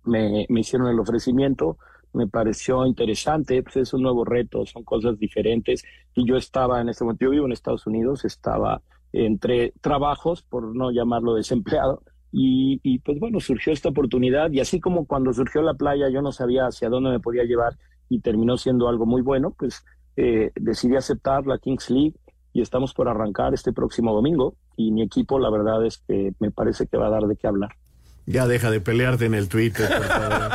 [0.06, 1.78] me, hicieron el ofrecimiento,
[2.12, 5.84] me pareció interesante, pues es un nuevo reto, son cosas diferentes.
[6.14, 10.74] Y yo estaba en este momento, yo vivo en Estados Unidos, estaba entre trabajos, por
[10.74, 15.62] no llamarlo desempleado, y, y, pues bueno, surgió esta oportunidad y así como cuando surgió
[15.62, 19.22] la playa yo no sabía hacia dónde me podía llevar y terminó siendo algo muy
[19.22, 19.84] bueno, pues
[20.16, 22.14] eh, decidí aceptar la Kings League
[22.52, 26.50] y estamos por arrancar este próximo domingo y mi equipo la verdad es que me
[26.50, 27.70] parece que va a dar de qué hablar.
[28.26, 30.50] Ya deja de pelearte en el Twitter, por favor.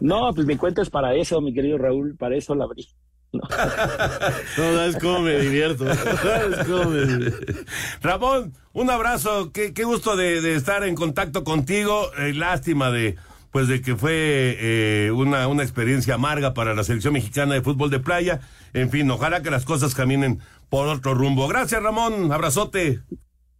[0.00, 2.88] no, pues mi cuenta es para eso, mi querido Raúl, para eso la abrí.
[3.32, 3.42] No,
[4.58, 5.90] no es como me divierto.
[5.90, 7.64] Es como me divierto.
[8.00, 9.50] Ramón, un abrazo.
[9.52, 12.10] Qué, qué gusto de, de, estar en contacto contigo.
[12.18, 13.16] Eh, lástima de
[13.50, 17.88] pues de que fue eh, una, una experiencia amarga para la selección mexicana de fútbol
[17.88, 18.40] de playa.
[18.72, 21.46] En fin, ojalá que las cosas caminen por otro rumbo.
[21.46, 22.32] Gracias, Ramón.
[22.32, 23.00] Abrazote.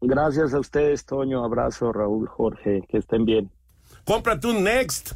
[0.06, 1.44] Gracias a ustedes, Toño.
[1.44, 2.82] Abrazo, Raúl, Jorge.
[2.88, 3.50] Que estén bien.
[4.04, 5.12] Cómprate un Next.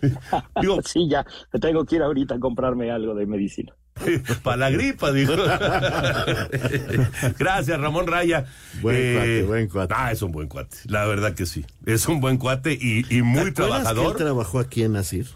[0.60, 1.24] Digo, sí, ya.
[1.52, 3.74] Me tengo que ir ahorita a comprarme algo de medicina.
[4.42, 5.34] Para la gripa, digo.
[7.38, 8.46] Gracias, Ramón Raya.
[8.82, 9.94] Buen eh, cuate, buen cuate.
[9.96, 10.76] Ah, es un buen cuate.
[10.86, 11.64] La verdad que sí.
[11.84, 14.04] Es un buen cuate y, y muy trabajador.
[14.04, 15.26] Que él trabajó aquí en Asir?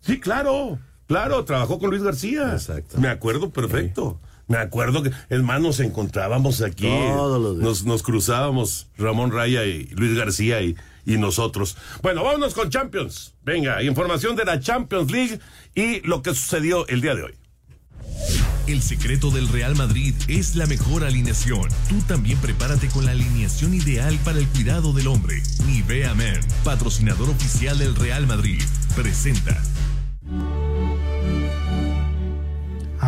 [0.00, 0.78] Sí, claro.
[1.06, 2.52] Claro, trabajó con Luis García.
[2.52, 3.00] Exacto.
[3.00, 4.18] Me acuerdo perfecto.
[4.20, 4.29] Sí.
[4.50, 6.88] Me acuerdo que, es más, nos encontrábamos aquí.
[6.88, 7.64] Todos los días.
[7.64, 10.74] Nos, nos cruzábamos Ramón Raya y Luis García y,
[11.06, 11.76] y nosotros.
[12.02, 13.32] Bueno, vámonos con Champions.
[13.44, 15.38] Venga, información de la Champions League
[15.76, 17.34] y lo que sucedió el día de hoy.
[18.66, 21.68] El secreto del Real Madrid es la mejor alineación.
[21.88, 25.44] Tú también prepárate con la alineación ideal para el cuidado del hombre.
[25.64, 28.60] Nivea Men, patrocinador oficial del Real Madrid,
[28.96, 29.62] presenta.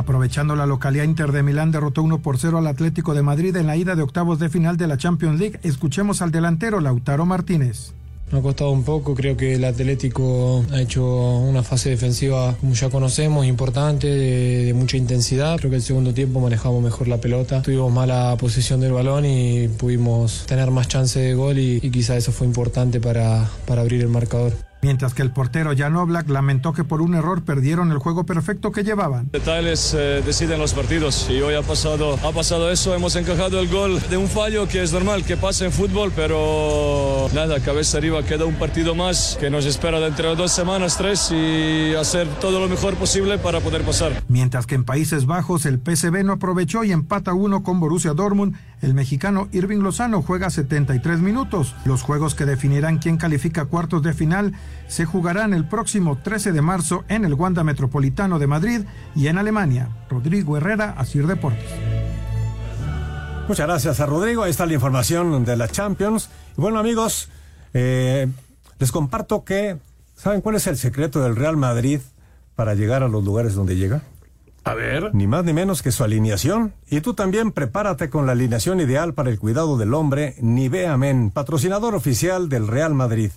[0.03, 3.69] Aprovechando la localidad Inter de Milán derrotó 1 por 0 al Atlético de Madrid en
[3.69, 5.61] la ida de octavos de final de la Champions League.
[5.63, 7.93] Escuchemos al delantero Lautaro Martínez.
[8.33, 12.75] Me ha costado un poco, creo que el Atlético ha hecho una fase defensiva, como
[12.75, 15.57] ya conocemos, importante, de, de, mucha intensidad.
[15.59, 19.69] Creo que el segundo tiempo manejamos mejor la pelota, tuvimos mala posición del balón y
[19.69, 24.01] pudimos tener más chance de gol y, y quizá eso fue importante para, para abrir
[24.01, 27.99] el marcador mientras que el portero Jan Oblak lamentó que por un error perdieron el
[27.99, 29.29] juego perfecto que llevaban.
[29.31, 33.69] Detalles eh, deciden los partidos y hoy ha pasado, ha pasado eso, hemos encajado el
[33.69, 38.25] gol de un fallo que es normal que pase en fútbol, pero nada, cabeza arriba,
[38.25, 42.59] queda un partido más que nos espera dentro de dos semanas, tres y hacer todo
[42.59, 44.23] lo mejor posible para poder pasar.
[44.27, 48.57] Mientras que en Países Bajos el PSV no aprovechó y empata uno con Borussia Dortmund,
[48.83, 51.75] el mexicano Irving Lozano juega 73 minutos.
[51.85, 54.53] Los juegos que definirán quién califica cuartos de final
[54.89, 58.81] se jugarán el próximo 13 de marzo en el Wanda Metropolitano de Madrid
[59.15, 59.89] y en Alemania.
[60.11, 61.71] Rodrigo Herrera, Asir Deportes.
[63.47, 64.43] Muchas gracias a Rodrigo.
[64.43, 66.29] Ahí está la información de la Champions.
[66.59, 67.29] Y bueno, amigos,
[67.75, 68.29] eh,
[68.81, 69.79] les comparto que,
[70.17, 72.01] ¿saben cuál es el secreto del Real Madrid
[72.57, 74.03] para llegar a los lugares donde llega?
[74.65, 75.15] A ver.
[75.15, 76.73] Ni más ni menos que su alineación.
[76.89, 81.31] Y tú también prepárate con la alineación ideal para el cuidado del hombre, Nivea Men,
[81.31, 83.33] patrocinador oficial del Real Madrid.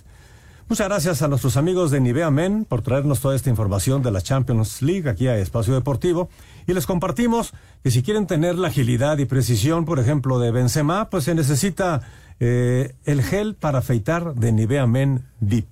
[0.68, 4.20] Muchas gracias a nuestros amigos de Nivea Men por traernos toda esta información de la
[4.20, 6.28] Champions League aquí a Espacio Deportivo.
[6.66, 7.52] Y les compartimos
[7.84, 12.02] que si quieren tener la agilidad y precisión, por ejemplo, de Benzema, pues se necesita
[12.40, 15.68] eh, el gel para afeitar de Nivea Men Deep.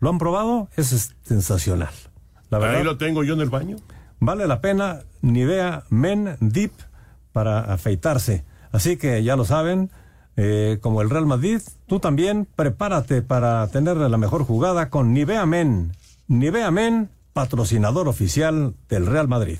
[0.00, 0.68] ¿Lo han probado?
[0.76, 1.92] Es sensacional.
[2.50, 3.76] La verdad, Ahí lo tengo yo en el baño.
[4.20, 6.72] Vale la pena Nivea Men Deep
[7.32, 8.44] para afeitarse.
[8.72, 9.90] Así que ya lo saben,
[10.36, 15.46] eh, como el Real Madrid, tú también prepárate para tener la mejor jugada con Nivea
[15.46, 15.92] Men.
[16.26, 19.58] Nivea Men, patrocinador oficial del Real Madrid.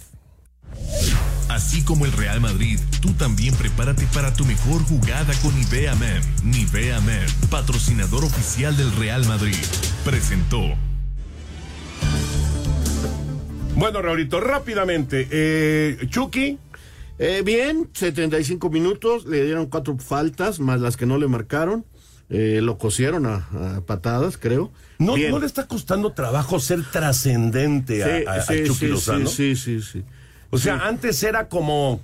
[1.49, 6.23] Así como el Real Madrid, tú también prepárate para tu mejor jugada con Nivea Men.
[6.43, 9.55] Nivea Men, patrocinador oficial del Real Madrid,
[10.05, 10.61] presentó.
[13.77, 16.59] Bueno, Raulito, rápidamente, eh, Chucky.
[17.19, 21.85] Eh, bien, 75 minutos, le dieron cuatro faltas, más las que no le marcaron.
[22.31, 24.73] Eh, lo cosieron a, a, patadas, creo.
[24.99, 28.87] No, no le está costando trabajo ser trascendente sí, a, a, sí, a, Chucky sí,
[28.87, 29.27] Lozano.
[29.27, 30.05] Sí, sí, sí, sí.
[30.51, 32.01] O sea, antes era como.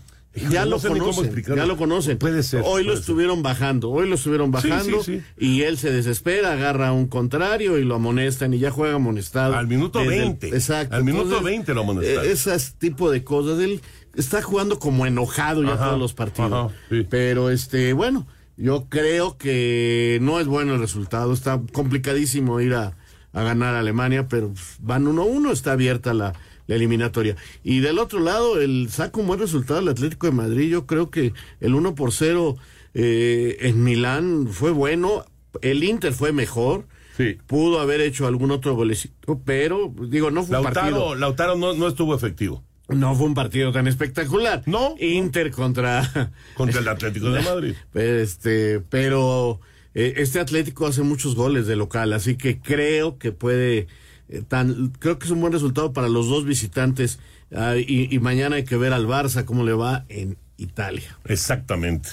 [0.48, 2.16] Ya no lo conocen, ya lo conocen.
[2.18, 2.60] Puede ser.
[2.64, 2.98] Hoy lo puede ser.
[3.00, 5.44] estuvieron bajando, hoy lo estuvieron bajando sí, sí.
[5.44, 9.56] y él se desespera, agarra a un contrario y lo amonestan y ya juega amonestado.
[9.56, 10.48] Al minuto Desde el- 20.
[10.50, 10.94] exacto.
[10.94, 13.58] Al minuto Entonces, 20 lo eh, Ese tipo de cosas.
[13.58, 13.81] Él
[14.14, 16.52] está jugando como enojado ya Ajá, todos los partidos.
[16.52, 16.74] ajá.
[17.10, 21.33] Pero este, bueno, yo creo que no es bueno el resultado.
[21.33, 22.96] Está complicadísimo ir a,
[23.33, 26.35] a ganar a Alemania, pero pues, van 1-1, está abierta la,
[26.71, 27.35] la eliminatoria.
[27.64, 30.71] Y del otro lado, el saca un buen resultado el Atlético de Madrid.
[30.71, 32.56] Yo creo que el 1 por 0
[32.94, 35.25] eh, en Milán fue bueno.
[35.62, 36.87] El Inter fue mejor.
[37.16, 37.38] Sí.
[37.48, 41.16] Pudo haber hecho algún otro golecito, pero digo, no fue un partido.
[41.16, 42.62] Lautaro no, no estuvo efectivo.
[42.88, 44.62] No fue un partido tan espectacular.
[44.66, 44.94] No.
[45.00, 47.75] Inter contra Contra el Atlético de Madrid.
[47.94, 49.60] Este, pero
[49.94, 53.88] eh, este Atlético hace muchos goles de local, así que creo que puede
[54.31, 57.18] eh, tan creo que es un buen resultado para los dos visitantes
[57.54, 61.18] ah, y, y mañana hay que ver al Barça cómo le va en Italia.
[61.24, 62.10] Exactamente.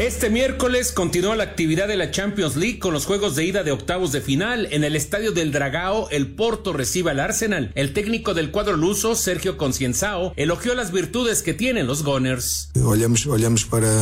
[0.00, 3.70] Este miércoles continúa la actividad de la Champions League con los juegos de ida de
[3.70, 4.66] octavos de final.
[4.70, 7.70] En el estadio del Dragao, el Porto recibe al Arsenal.
[7.74, 12.70] El técnico del cuadro luso, Sergio Concienzao, elogió las virtudes que tienen los Gunners.
[12.82, 13.92] Olhamos, olhamos para,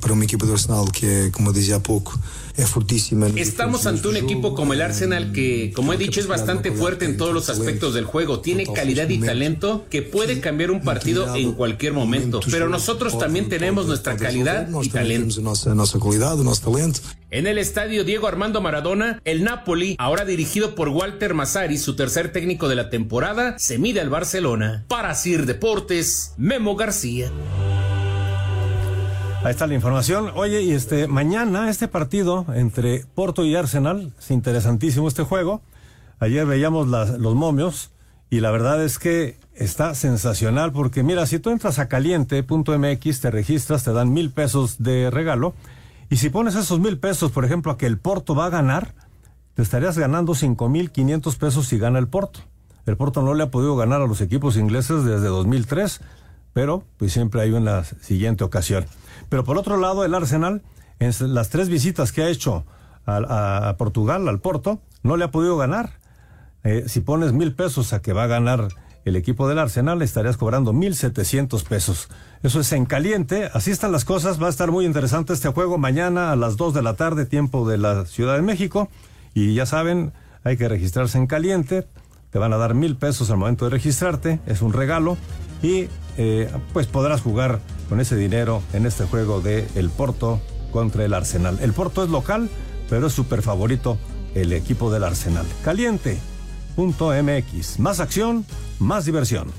[0.00, 2.16] para uma equipa do Arsenal que como dizia há pouco,
[3.36, 7.16] Estamos ante un equipo como el Arsenal que, como he dicho, es bastante fuerte en
[7.16, 8.40] todos los aspectos del juego.
[8.40, 12.40] Tiene calidad y talento que puede cambiar un partido en cualquier momento.
[12.50, 15.40] Pero nosotros también tenemos nuestra calidad y talento.
[17.30, 22.32] En el estadio Diego Armando Maradona, el Napoli, ahora dirigido por Walter Mazzari, su tercer
[22.32, 24.84] técnico de la temporada, se mide al Barcelona.
[24.88, 27.30] Para Sir Deportes, Memo García.
[29.42, 30.30] Ahí está la información.
[30.34, 35.62] Oye, y este mañana este partido entre Porto y Arsenal, es interesantísimo este juego.
[36.18, 37.90] Ayer veíamos las- los momios
[38.28, 43.30] y la verdad es que está sensacional porque mira, si tú entras a caliente.mx, te
[43.30, 45.54] registras, te dan mil pesos de regalo
[46.10, 48.94] y si pones esos mil pesos, por ejemplo, a que el Porto va a ganar,
[49.54, 52.40] te estarías ganando cinco mil quinientos pesos si gana el Porto.
[52.84, 56.00] El Porto no le ha podido ganar a los equipos ingleses desde 2003,
[56.52, 58.84] pero pues siempre hay una siguiente ocasión.
[59.28, 60.62] Pero por otro lado, el Arsenal,
[60.98, 62.64] en las tres visitas que ha hecho
[63.06, 65.98] a, Portugal, al Porto, no le ha podido ganar.
[66.64, 68.68] Eh, si pones mil pesos a que va a ganar
[69.04, 72.08] el equipo del Arsenal, estarías cobrando mil setecientos pesos.
[72.42, 75.78] Eso es en caliente, así están las cosas, va a estar muy interesante este juego
[75.78, 78.88] mañana a las 2 de la tarde, tiempo de la Ciudad de México.
[79.32, 80.12] Y ya saben,
[80.44, 81.86] hay que registrarse en caliente,
[82.30, 85.16] te van a dar mil pesos al momento de registrarte, es un regalo.
[85.62, 90.40] Y eh, pues podrás jugar con ese dinero en este juego de el Porto
[90.70, 91.58] contra el Arsenal.
[91.60, 92.48] El Porto es local,
[92.88, 93.98] pero es súper favorito
[94.34, 95.46] el equipo del Arsenal.
[95.64, 96.18] Caliente.mx.
[97.78, 98.44] Más acción,
[98.78, 99.52] más diversión.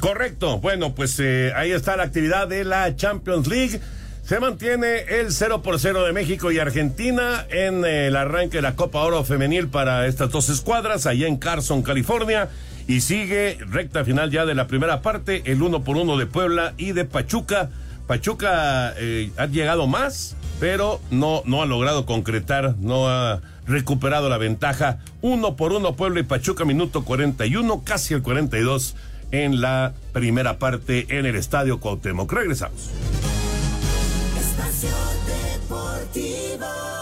[0.00, 0.58] Correcto.
[0.58, 3.80] Bueno, pues eh, ahí está la actividad de la Champions League.
[4.24, 8.74] Se mantiene el 0 por 0 de México y Argentina en el arranque de la
[8.74, 12.48] Copa Oro Femenil para estas dos escuadras, allá en Carson, California.
[12.86, 16.74] Y sigue recta final ya de la primera parte, el uno por uno de Puebla
[16.76, 17.70] y de Pachuca.
[18.06, 24.38] Pachuca eh, ha llegado más, pero no, no ha logrado concretar, no ha recuperado la
[24.38, 24.98] ventaja.
[25.22, 28.96] Uno por uno Puebla y Pachuca, minuto 41, casi el 42
[29.30, 32.30] en la primera parte en el Estadio Cuauhtémoc.
[32.30, 32.90] Regresamos.
[34.38, 34.90] Espacio
[35.26, 36.93] Deportivo.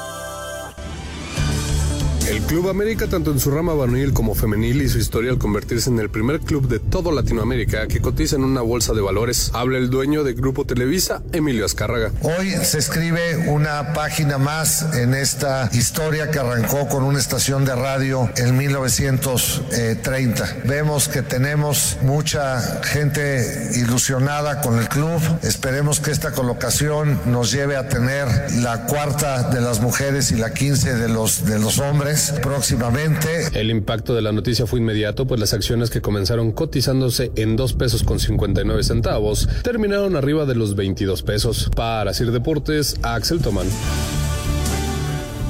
[2.33, 5.99] El Club América, tanto en su rama varonil como femenil, hizo historia al convertirse en
[5.99, 9.51] el primer club de toda Latinoamérica que cotiza en una bolsa de valores.
[9.53, 12.11] Habla el dueño de Grupo Televisa, Emilio Azcárraga.
[12.23, 17.75] Hoy se escribe una página más en esta historia que arrancó con una estación de
[17.75, 20.57] radio en 1930.
[20.65, 25.21] Vemos que tenemos mucha gente ilusionada con el club.
[25.43, 28.27] Esperemos que esta colocación nos lleve a tener
[28.63, 33.49] la cuarta de las mujeres y la quince de los, de los hombres próximamente.
[33.55, 37.73] El impacto de la noticia fue inmediato, pues las acciones que comenzaron cotizándose en 2
[37.75, 41.71] pesos con 59 centavos terminaron arriba de los 22 pesos.
[41.75, 43.67] Para Sir Deportes, Axel Tomán.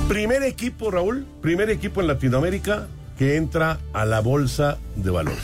[0.09, 2.87] Primer equipo, Raúl, primer equipo en Latinoamérica
[3.19, 5.43] que entra a la bolsa de valores.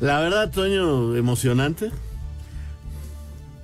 [0.00, 1.90] La verdad, Toño, emocionante.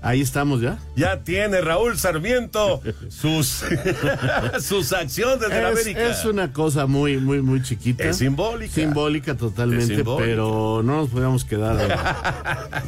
[0.09, 0.79] Ahí estamos ya.
[0.97, 2.81] Ya tiene Raúl Sarmiento
[3.11, 3.63] sus,
[4.63, 6.07] sus acciones de la América.
[6.07, 8.05] es una cosa muy, muy, muy chiquita.
[8.05, 8.73] Es simbólica.
[8.73, 10.25] Simbólica totalmente, simbólica.
[10.25, 11.77] pero no nos podíamos quedar.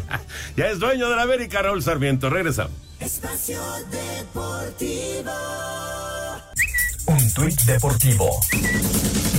[0.57, 2.31] Ya es dueño de la América, Raúl Sarmiento.
[2.31, 2.73] Regresamos.
[2.99, 3.61] Espacio
[3.91, 5.31] Deportivo.
[7.07, 8.41] Un tuit deportivo.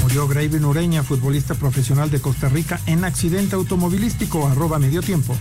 [0.04, 5.36] Murió Graven Ureña, futbolista profesional de Costa Rica, en accidente automovilístico, arroba medio tiempo.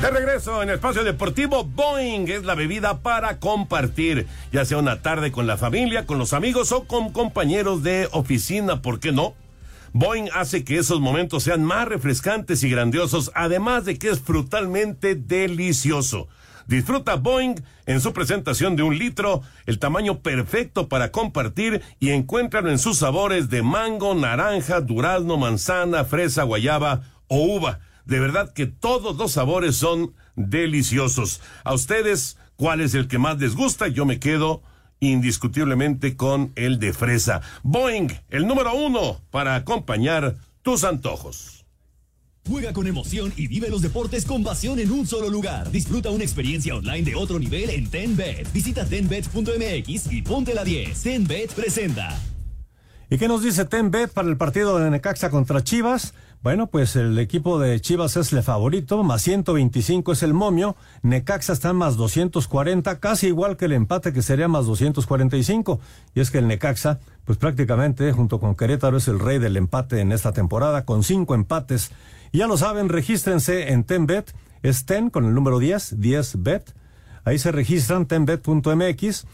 [0.00, 5.32] De regreso en Espacio Deportivo, Boeing es la bebida para compartir, ya sea una tarde
[5.32, 9.34] con la familia, con los amigos o con compañeros de oficina, ¿por qué no?
[9.94, 15.14] Boeing hace que esos momentos sean más refrescantes y grandiosos, además de que es brutalmente
[15.14, 16.28] delicioso.
[16.66, 17.54] Disfruta Boeing
[17.86, 22.98] en su presentación de un litro, el tamaño perfecto para compartir y encuéntralo en sus
[22.98, 27.80] sabores de mango, naranja, durazno, manzana, fresa, guayaba o uva.
[28.06, 31.40] De verdad que todos los sabores son deliciosos.
[31.64, 33.88] A ustedes, ¿cuál es el que más les gusta?
[33.88, 34.62] Yo me quedo
[35.00, 37.42] indiscutiblemente con el de fresa.
[37.62, 41.64] Boeing, el número uno para acompañar tus antojos.
[42.48, 45.70] Juega con emoción y vive los deportes con pasión en un solo lugar.
[45.72, 48.52] Disfruta una experiencia online de otro nivel en TenBet.
[48.52, 51.02] Visita tenbet.mx y ponte la 10.
[51.02, 52.16] TenBet presenta.
[53.08, 56.12] ¿Y qué nos dice Tenbet para el partido de Necaxa contra Chivas?
[56.46, 61.52] Bueno, pues el equipo de Chivas es el favorito, más 125 es el momio, Necaxa
[61.52, 65.80] está más 240, casi igual que el empate que sería más 245.
[66.14, 69.98] Y es que el Necaxa, pues prácticamente junto con Querétaro es el rey del empate
[69.98, 71.90] en esta temporada, con cinco empates.
[72.32, 74.32] Ya lo saben, regístrense en Tenbet,
[74.62, 76.62] es Ten con el número 10, 10bet.
[77.24, 79.24] Ahí se registran tenbet.mx,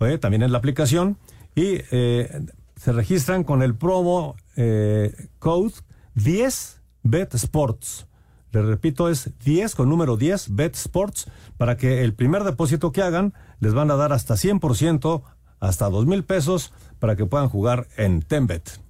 [0.00, 1.18] eh, también en la aplicación,
[1.54, 2.46] y eh,
[2.76, 5.74] se registran con el promo eh, code
[6.14, 8.06] 10 Bet Sports.
[8.52, 13.02] Le repito, es 10 con número 10 Bet Sports para que el primer depósito que
[13.02, 15.22] hagan les van a dar hasta 100%,
[15.58, 18.80] hasta 2 mil pesos para que puedan jugar en Tenbet.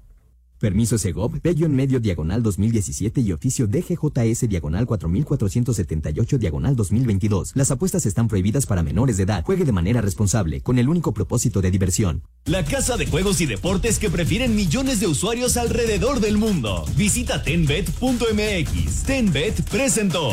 [0.63, 7.51] Permiso Segov, Bello en medio diagonal 2017 y oficio DGJS diagonal 4478 diagonal 2022.
[7.57, 9.45] Las apuestas están prohibidas para menores de edad.
[9.45, 12.23] Juegue de manera responsable, con el único propósito de diversión.
[12.45, 16.85] La casa de juegos y deportes que prefieren millones de usuarios alrededor del mundo.
[16.97, 19.03] Visita tenbet.mx.
[19.03, 20.31] Tenbet presentó.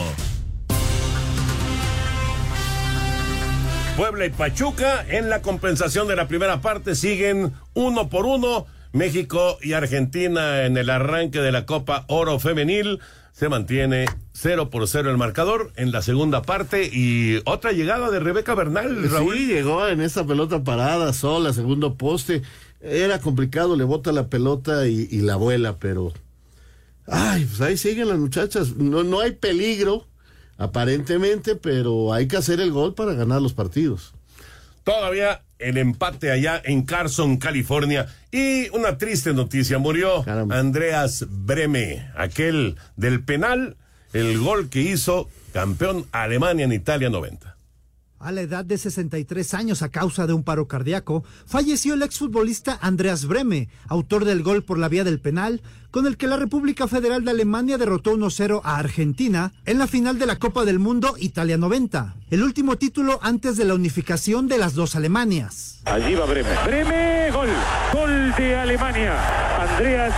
[3.98, 8.68] Puebla y Pachuca en la compensación de la primera parte siguen uno por uno.
[8.92, 13.00] México y Argentina en el arranque de la Copa Oro Femenil.
[13.32, 18.20] Se mantiene 0 por 0 el marcador en la segunda parte y otra llegada de
[18.20, 19.10] Rebeca Bernal.
[19.10, 19.38] Raúl.
[19.38, 22.42] Sí, llegó en esa pelota parada, sola, segundo poste.
[22.82, 26.12] Era complicado, le bota la pelota y, y la vuela, pero.
[27.06, 28.76] Ay, pues ahí siguen las muchachas.
[28.76, 30.08] No, no hay peligro,
[30.58, 34.14] aparentemente, pero hay que hacer el gol para ganar los partidos.
[34.84, 38.08] Todavía el empate allá en Carson, California.
[38.32, 43.76] Y una triste noticia, murió Andreas Breme, aquel del penal,
[44.14, 47.59] el gol que hizo campeón Alemania en Italia 90.
[48.20, 52.78] A la edad de 63 años a causa de un paro cardíaco, falleció el exfutbolista
[52.82, 56.88] Andreas Breme, autor del gol por la vía del penal, con el que la República
[56.88, 61.16] Federal de Alemania derrotó 1-0 a Argentina en la final de la Copa del Mundo
[61.18, 65.80] Italia 90, el último título antes de la unificación de las dos Alemanias.
[65.86, 66.50] Allí va Breme.
[66.66, 67.50] Breme, gol.
[67.94, 69.16] Gol de Alemania.
[69.62, 70.14] Andreas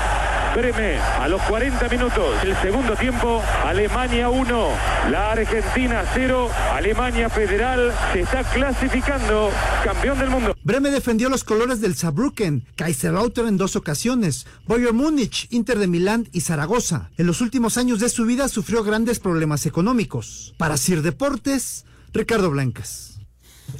[0.55, 2.43] Breme a los 40 minutos.
[2.43, 4.67] El segundo tiempo, Alemania 1,
[5.09, 6.49] la Argentina 0.
[6.73, 9.49] Alemania Federal se está clasificando
[9.83, 10.55] campeón del mundo.
[10.63, 16.27] Breme defendió los colores del Saarbrücken, Kaiserslautern en dos ocasiones, Bayern Múnich, Inter de Milán
[16.33, 17.11] y Zaragoza.
[17.17, 20.53] En los últimos años de su vida sufrió grandes problemas económicos.
[20.57, 23.19] Para Sir Deportes, Ricardo Blancas.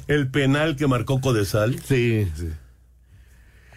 [0.06, 1.78] El penal que marcó Codesal.
[1.84, 2.48] Sí, sí.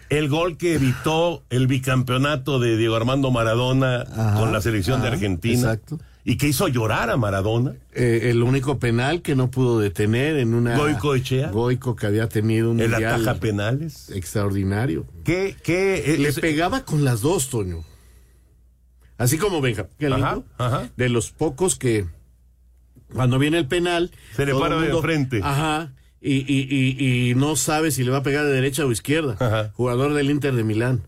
[0.08, 4.04] El gol que evitó el bicampeonato de Diego Armando Maradona
[4.38, 5.58] con la selección de Argentina.
[5.60, 5.98] exacto.
[6.28, 7.74] Y que hizo llorar a Maradona.
[7.92, 10.76] Eh, el único penal que no pudo detener en una.
[10.76, 11.50] Goico Echea.
[11.52, 14.10] Goico que había tenido un El ataja penales.
[14.10, 15.06] extraordinario.
[15.24, 17.84] ¿Qué, qué, Le es- pegaba con las dos, Toño.
[19.18, 19.86] Así como Benja.
[19.98, 20.44] Qué lindo.
[20.58, 20.90] Ajá.
[20.96, 22.06] De los pocos que
[23.14, 24.10] cuando viene el penal.
[24.34, 25.40] Se le para de frente.
[25.44, 25.92] Ajá.
[26.28, 29.70] Y, y, y, y no sabe si le va a pegar de derecha o izquierda.
[29.74, 31.02] Jugador del Inter de Milán.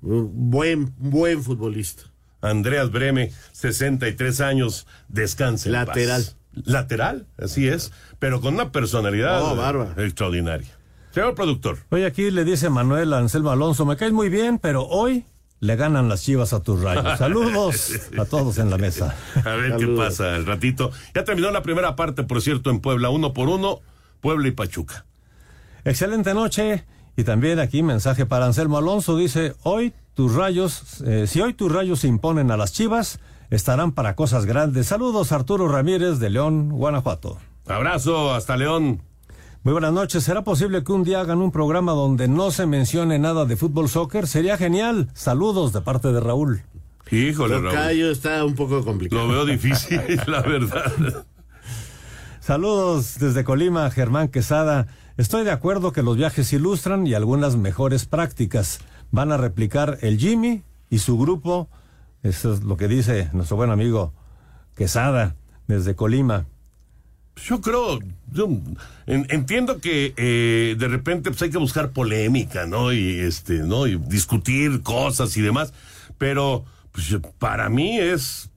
[0.00, 2.04] Buen, buen futbolista.
[2.42, 5.68] Andreas Breme, 63 años, descansa.
[5.68, 6.22] en Lateral.
[6.22, 6.36] paz.
[6.52, 10.68] Lateral, así es, pero con una personalidad Oh, extraordinaria.
[11.12, 11.78] Señor productor.
[11.90, 15.24] Oye, aquí le dice Manuel Anselmo Alonso, me caes muy bien, pero hoy
[15.60, 17.18] le ganan las chivas a tus rayos.
[17.18, 19.16] Saludos a todos en la mesa.
[19.44, 20.90] A ver qué pasa al ratito.
[21.14, 23.80] Ya terminó la primera parte, por cierto, en Puebla, uno por uno,
[24.24, 25.04] Puebla y Pachuca.
[25.84, 26.86] Excelente noche.
[27.14, 29.18] Y también aquí mensaje para Anselmo Alonso.
[29.18, 33.20] Dice, hoy tus rayos, eh, si hoy tus rayos se imponen a las chivas,
[33.50, 34.86] estarán para cosas grandes.
[34.86, 37.36] Saludos Arturo Ramírez de León, Guanajuato.
[37.66, 39.02] Abrazo, hasta León.
[39.62, 40.24] Muy buenas noches.
[40.24, 43.90] ¿Será posible que un día hagan un programa donde no se mencione nada de fútbol
[43.90, 44.26] soccer?
[44.26, 45.10] Sería genial.
[45.12, 46.62] Saludos de parte de Raúl.
[47.10, 47.68] Híjole, Raúl.
[47.68, 49.26] Tocayo está un poco complicado.
[49.26, 51.26] Lo veo difícil, la verdad.
[52.44, 54.86] Saludos desde Colima, Germán Quesada.
[55.16, 58.80] Estoy de acuerdo que los viajes ilustran y algunas mejores prácticas.
[59.10, 61.70] Van a replicar el Jimmy y su grupo.
[62.22, 64.12] Eso es lo que dice nuestro buen amigo
[64.76, 65.36] Quesada
[65.68, 66.44] desde Colima.
[67.46, 67.98] Yo creo,
[68.30, 68.46] yo
[69.06, 72.92] en- entiendo que eh, de repente pues, hay que buscar polémica, ¿no?
[72.92, 73.86] Y este, ¿no?
[73.86, 75.72] Y discutir cosas y demás.
[76.18, 77.06] Pero pues,
[77.38, 78.50] para mí es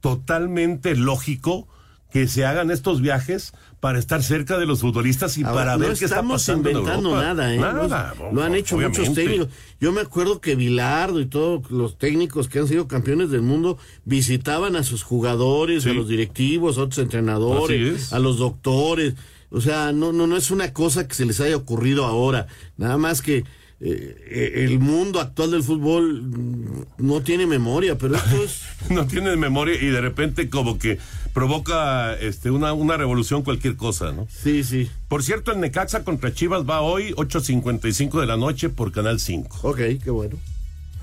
[0.00, 1.66] totalmente lógico
[2.12, 5.78] que se hagan estos viajes para estar cerca de los futbolistas y Ahora, para no
[5.80, 7.26] ver qué está estamos pasando en inventando Europa.
[7.34, 7.58] nada, ¿eh?
[7.58, 9.48] Nada, Lo- lo han hecho muchos técnicos.
[9.80, 13.78] Yo me acuerdo que Bilardo y todos los técnicos que han sido campeones del mundo
[14.04, 18.12] visitaban a sus jugadores, a los directivos, a otros entrenadores, es.
[18.12, 19.14] a los doctores.
[19.50, 22.46] O sea, no, no, no es una cosa que se les haya ocurrido ahora.
[22.76, 23.44] Nada más que
[23.84, 29.34] eh, el mundo actual del fútbol mm, no tiene memoria, pero esto es no tiene
[29.36, 30.98] memoria y de repente como que
[31.32, 34.26] provoca este una, una revolución cualquier cosa, ¿no?
[34.30, 34.88] Sí, sí.
[35.08, 39.58] Por cierto, el Necaxa contra Chivas va hoy 8.55 de la noche por Canal 5.
[39.62, 40.36] Ok, qué bueno.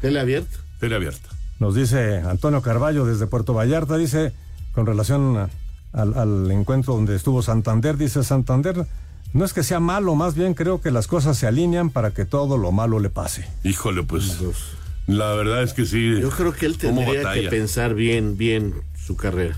[0.01, 0.57] Tele abierta.
[0.79, 1.29] Tele abierta.
[1.59, 4.31] Nos dice Antonio Carballo desde Puerto Vallarta, dice,
[4.73, 5.49] con relación a-
[5.91, 8.85] al, al encuentro donde estuvo Santander, dice Santander,
[9.33, 12.25] no es que sea malo, más bien creo que las cosas se alinean para que
[12.25, 13.45] todo lo malo le pase.
[13.63, 14.37] Híjole, pues
[15.07, 16.19] la verdad es que sí.
[16.19, 18.73] Yo creo que él ¿Cómo tendría que pensar bien, bien
[19.05, 19.57] su carrera.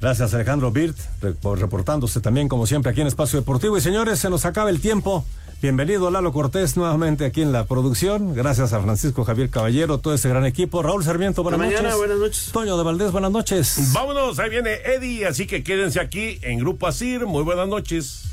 [0.00, 3.78] Gracias Alejandro Birt re- por reportándose también como siempre aquí en Espacio Deportivo.
[3.78, 5.24] Y señores, se nos acaba el tiempo.
[5.62, 8.34] Bienvenido Lalo Cortés nuevamente aquí en la producción.
[8.34, 10.82] Gracias a Francisco Javier Caballero, todo ese gran equipo.
[10.82, 11.98] Raúl Sarmiento, buenas Hasta mañana, noches.
[11.98, 12.50] buenas noches.
[12.52, 13.92] Toño de Valdés, buenas noches.
[13.94, 17.24] Vámonos, ahí viene Eddie, así que quédense aquí en Grupo Asir.
[17.24, 18.24] Muy buenas noches.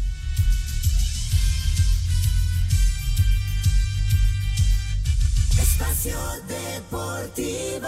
[5.82, 6.18] Espacio
[6.48, 7.88] Deportivo.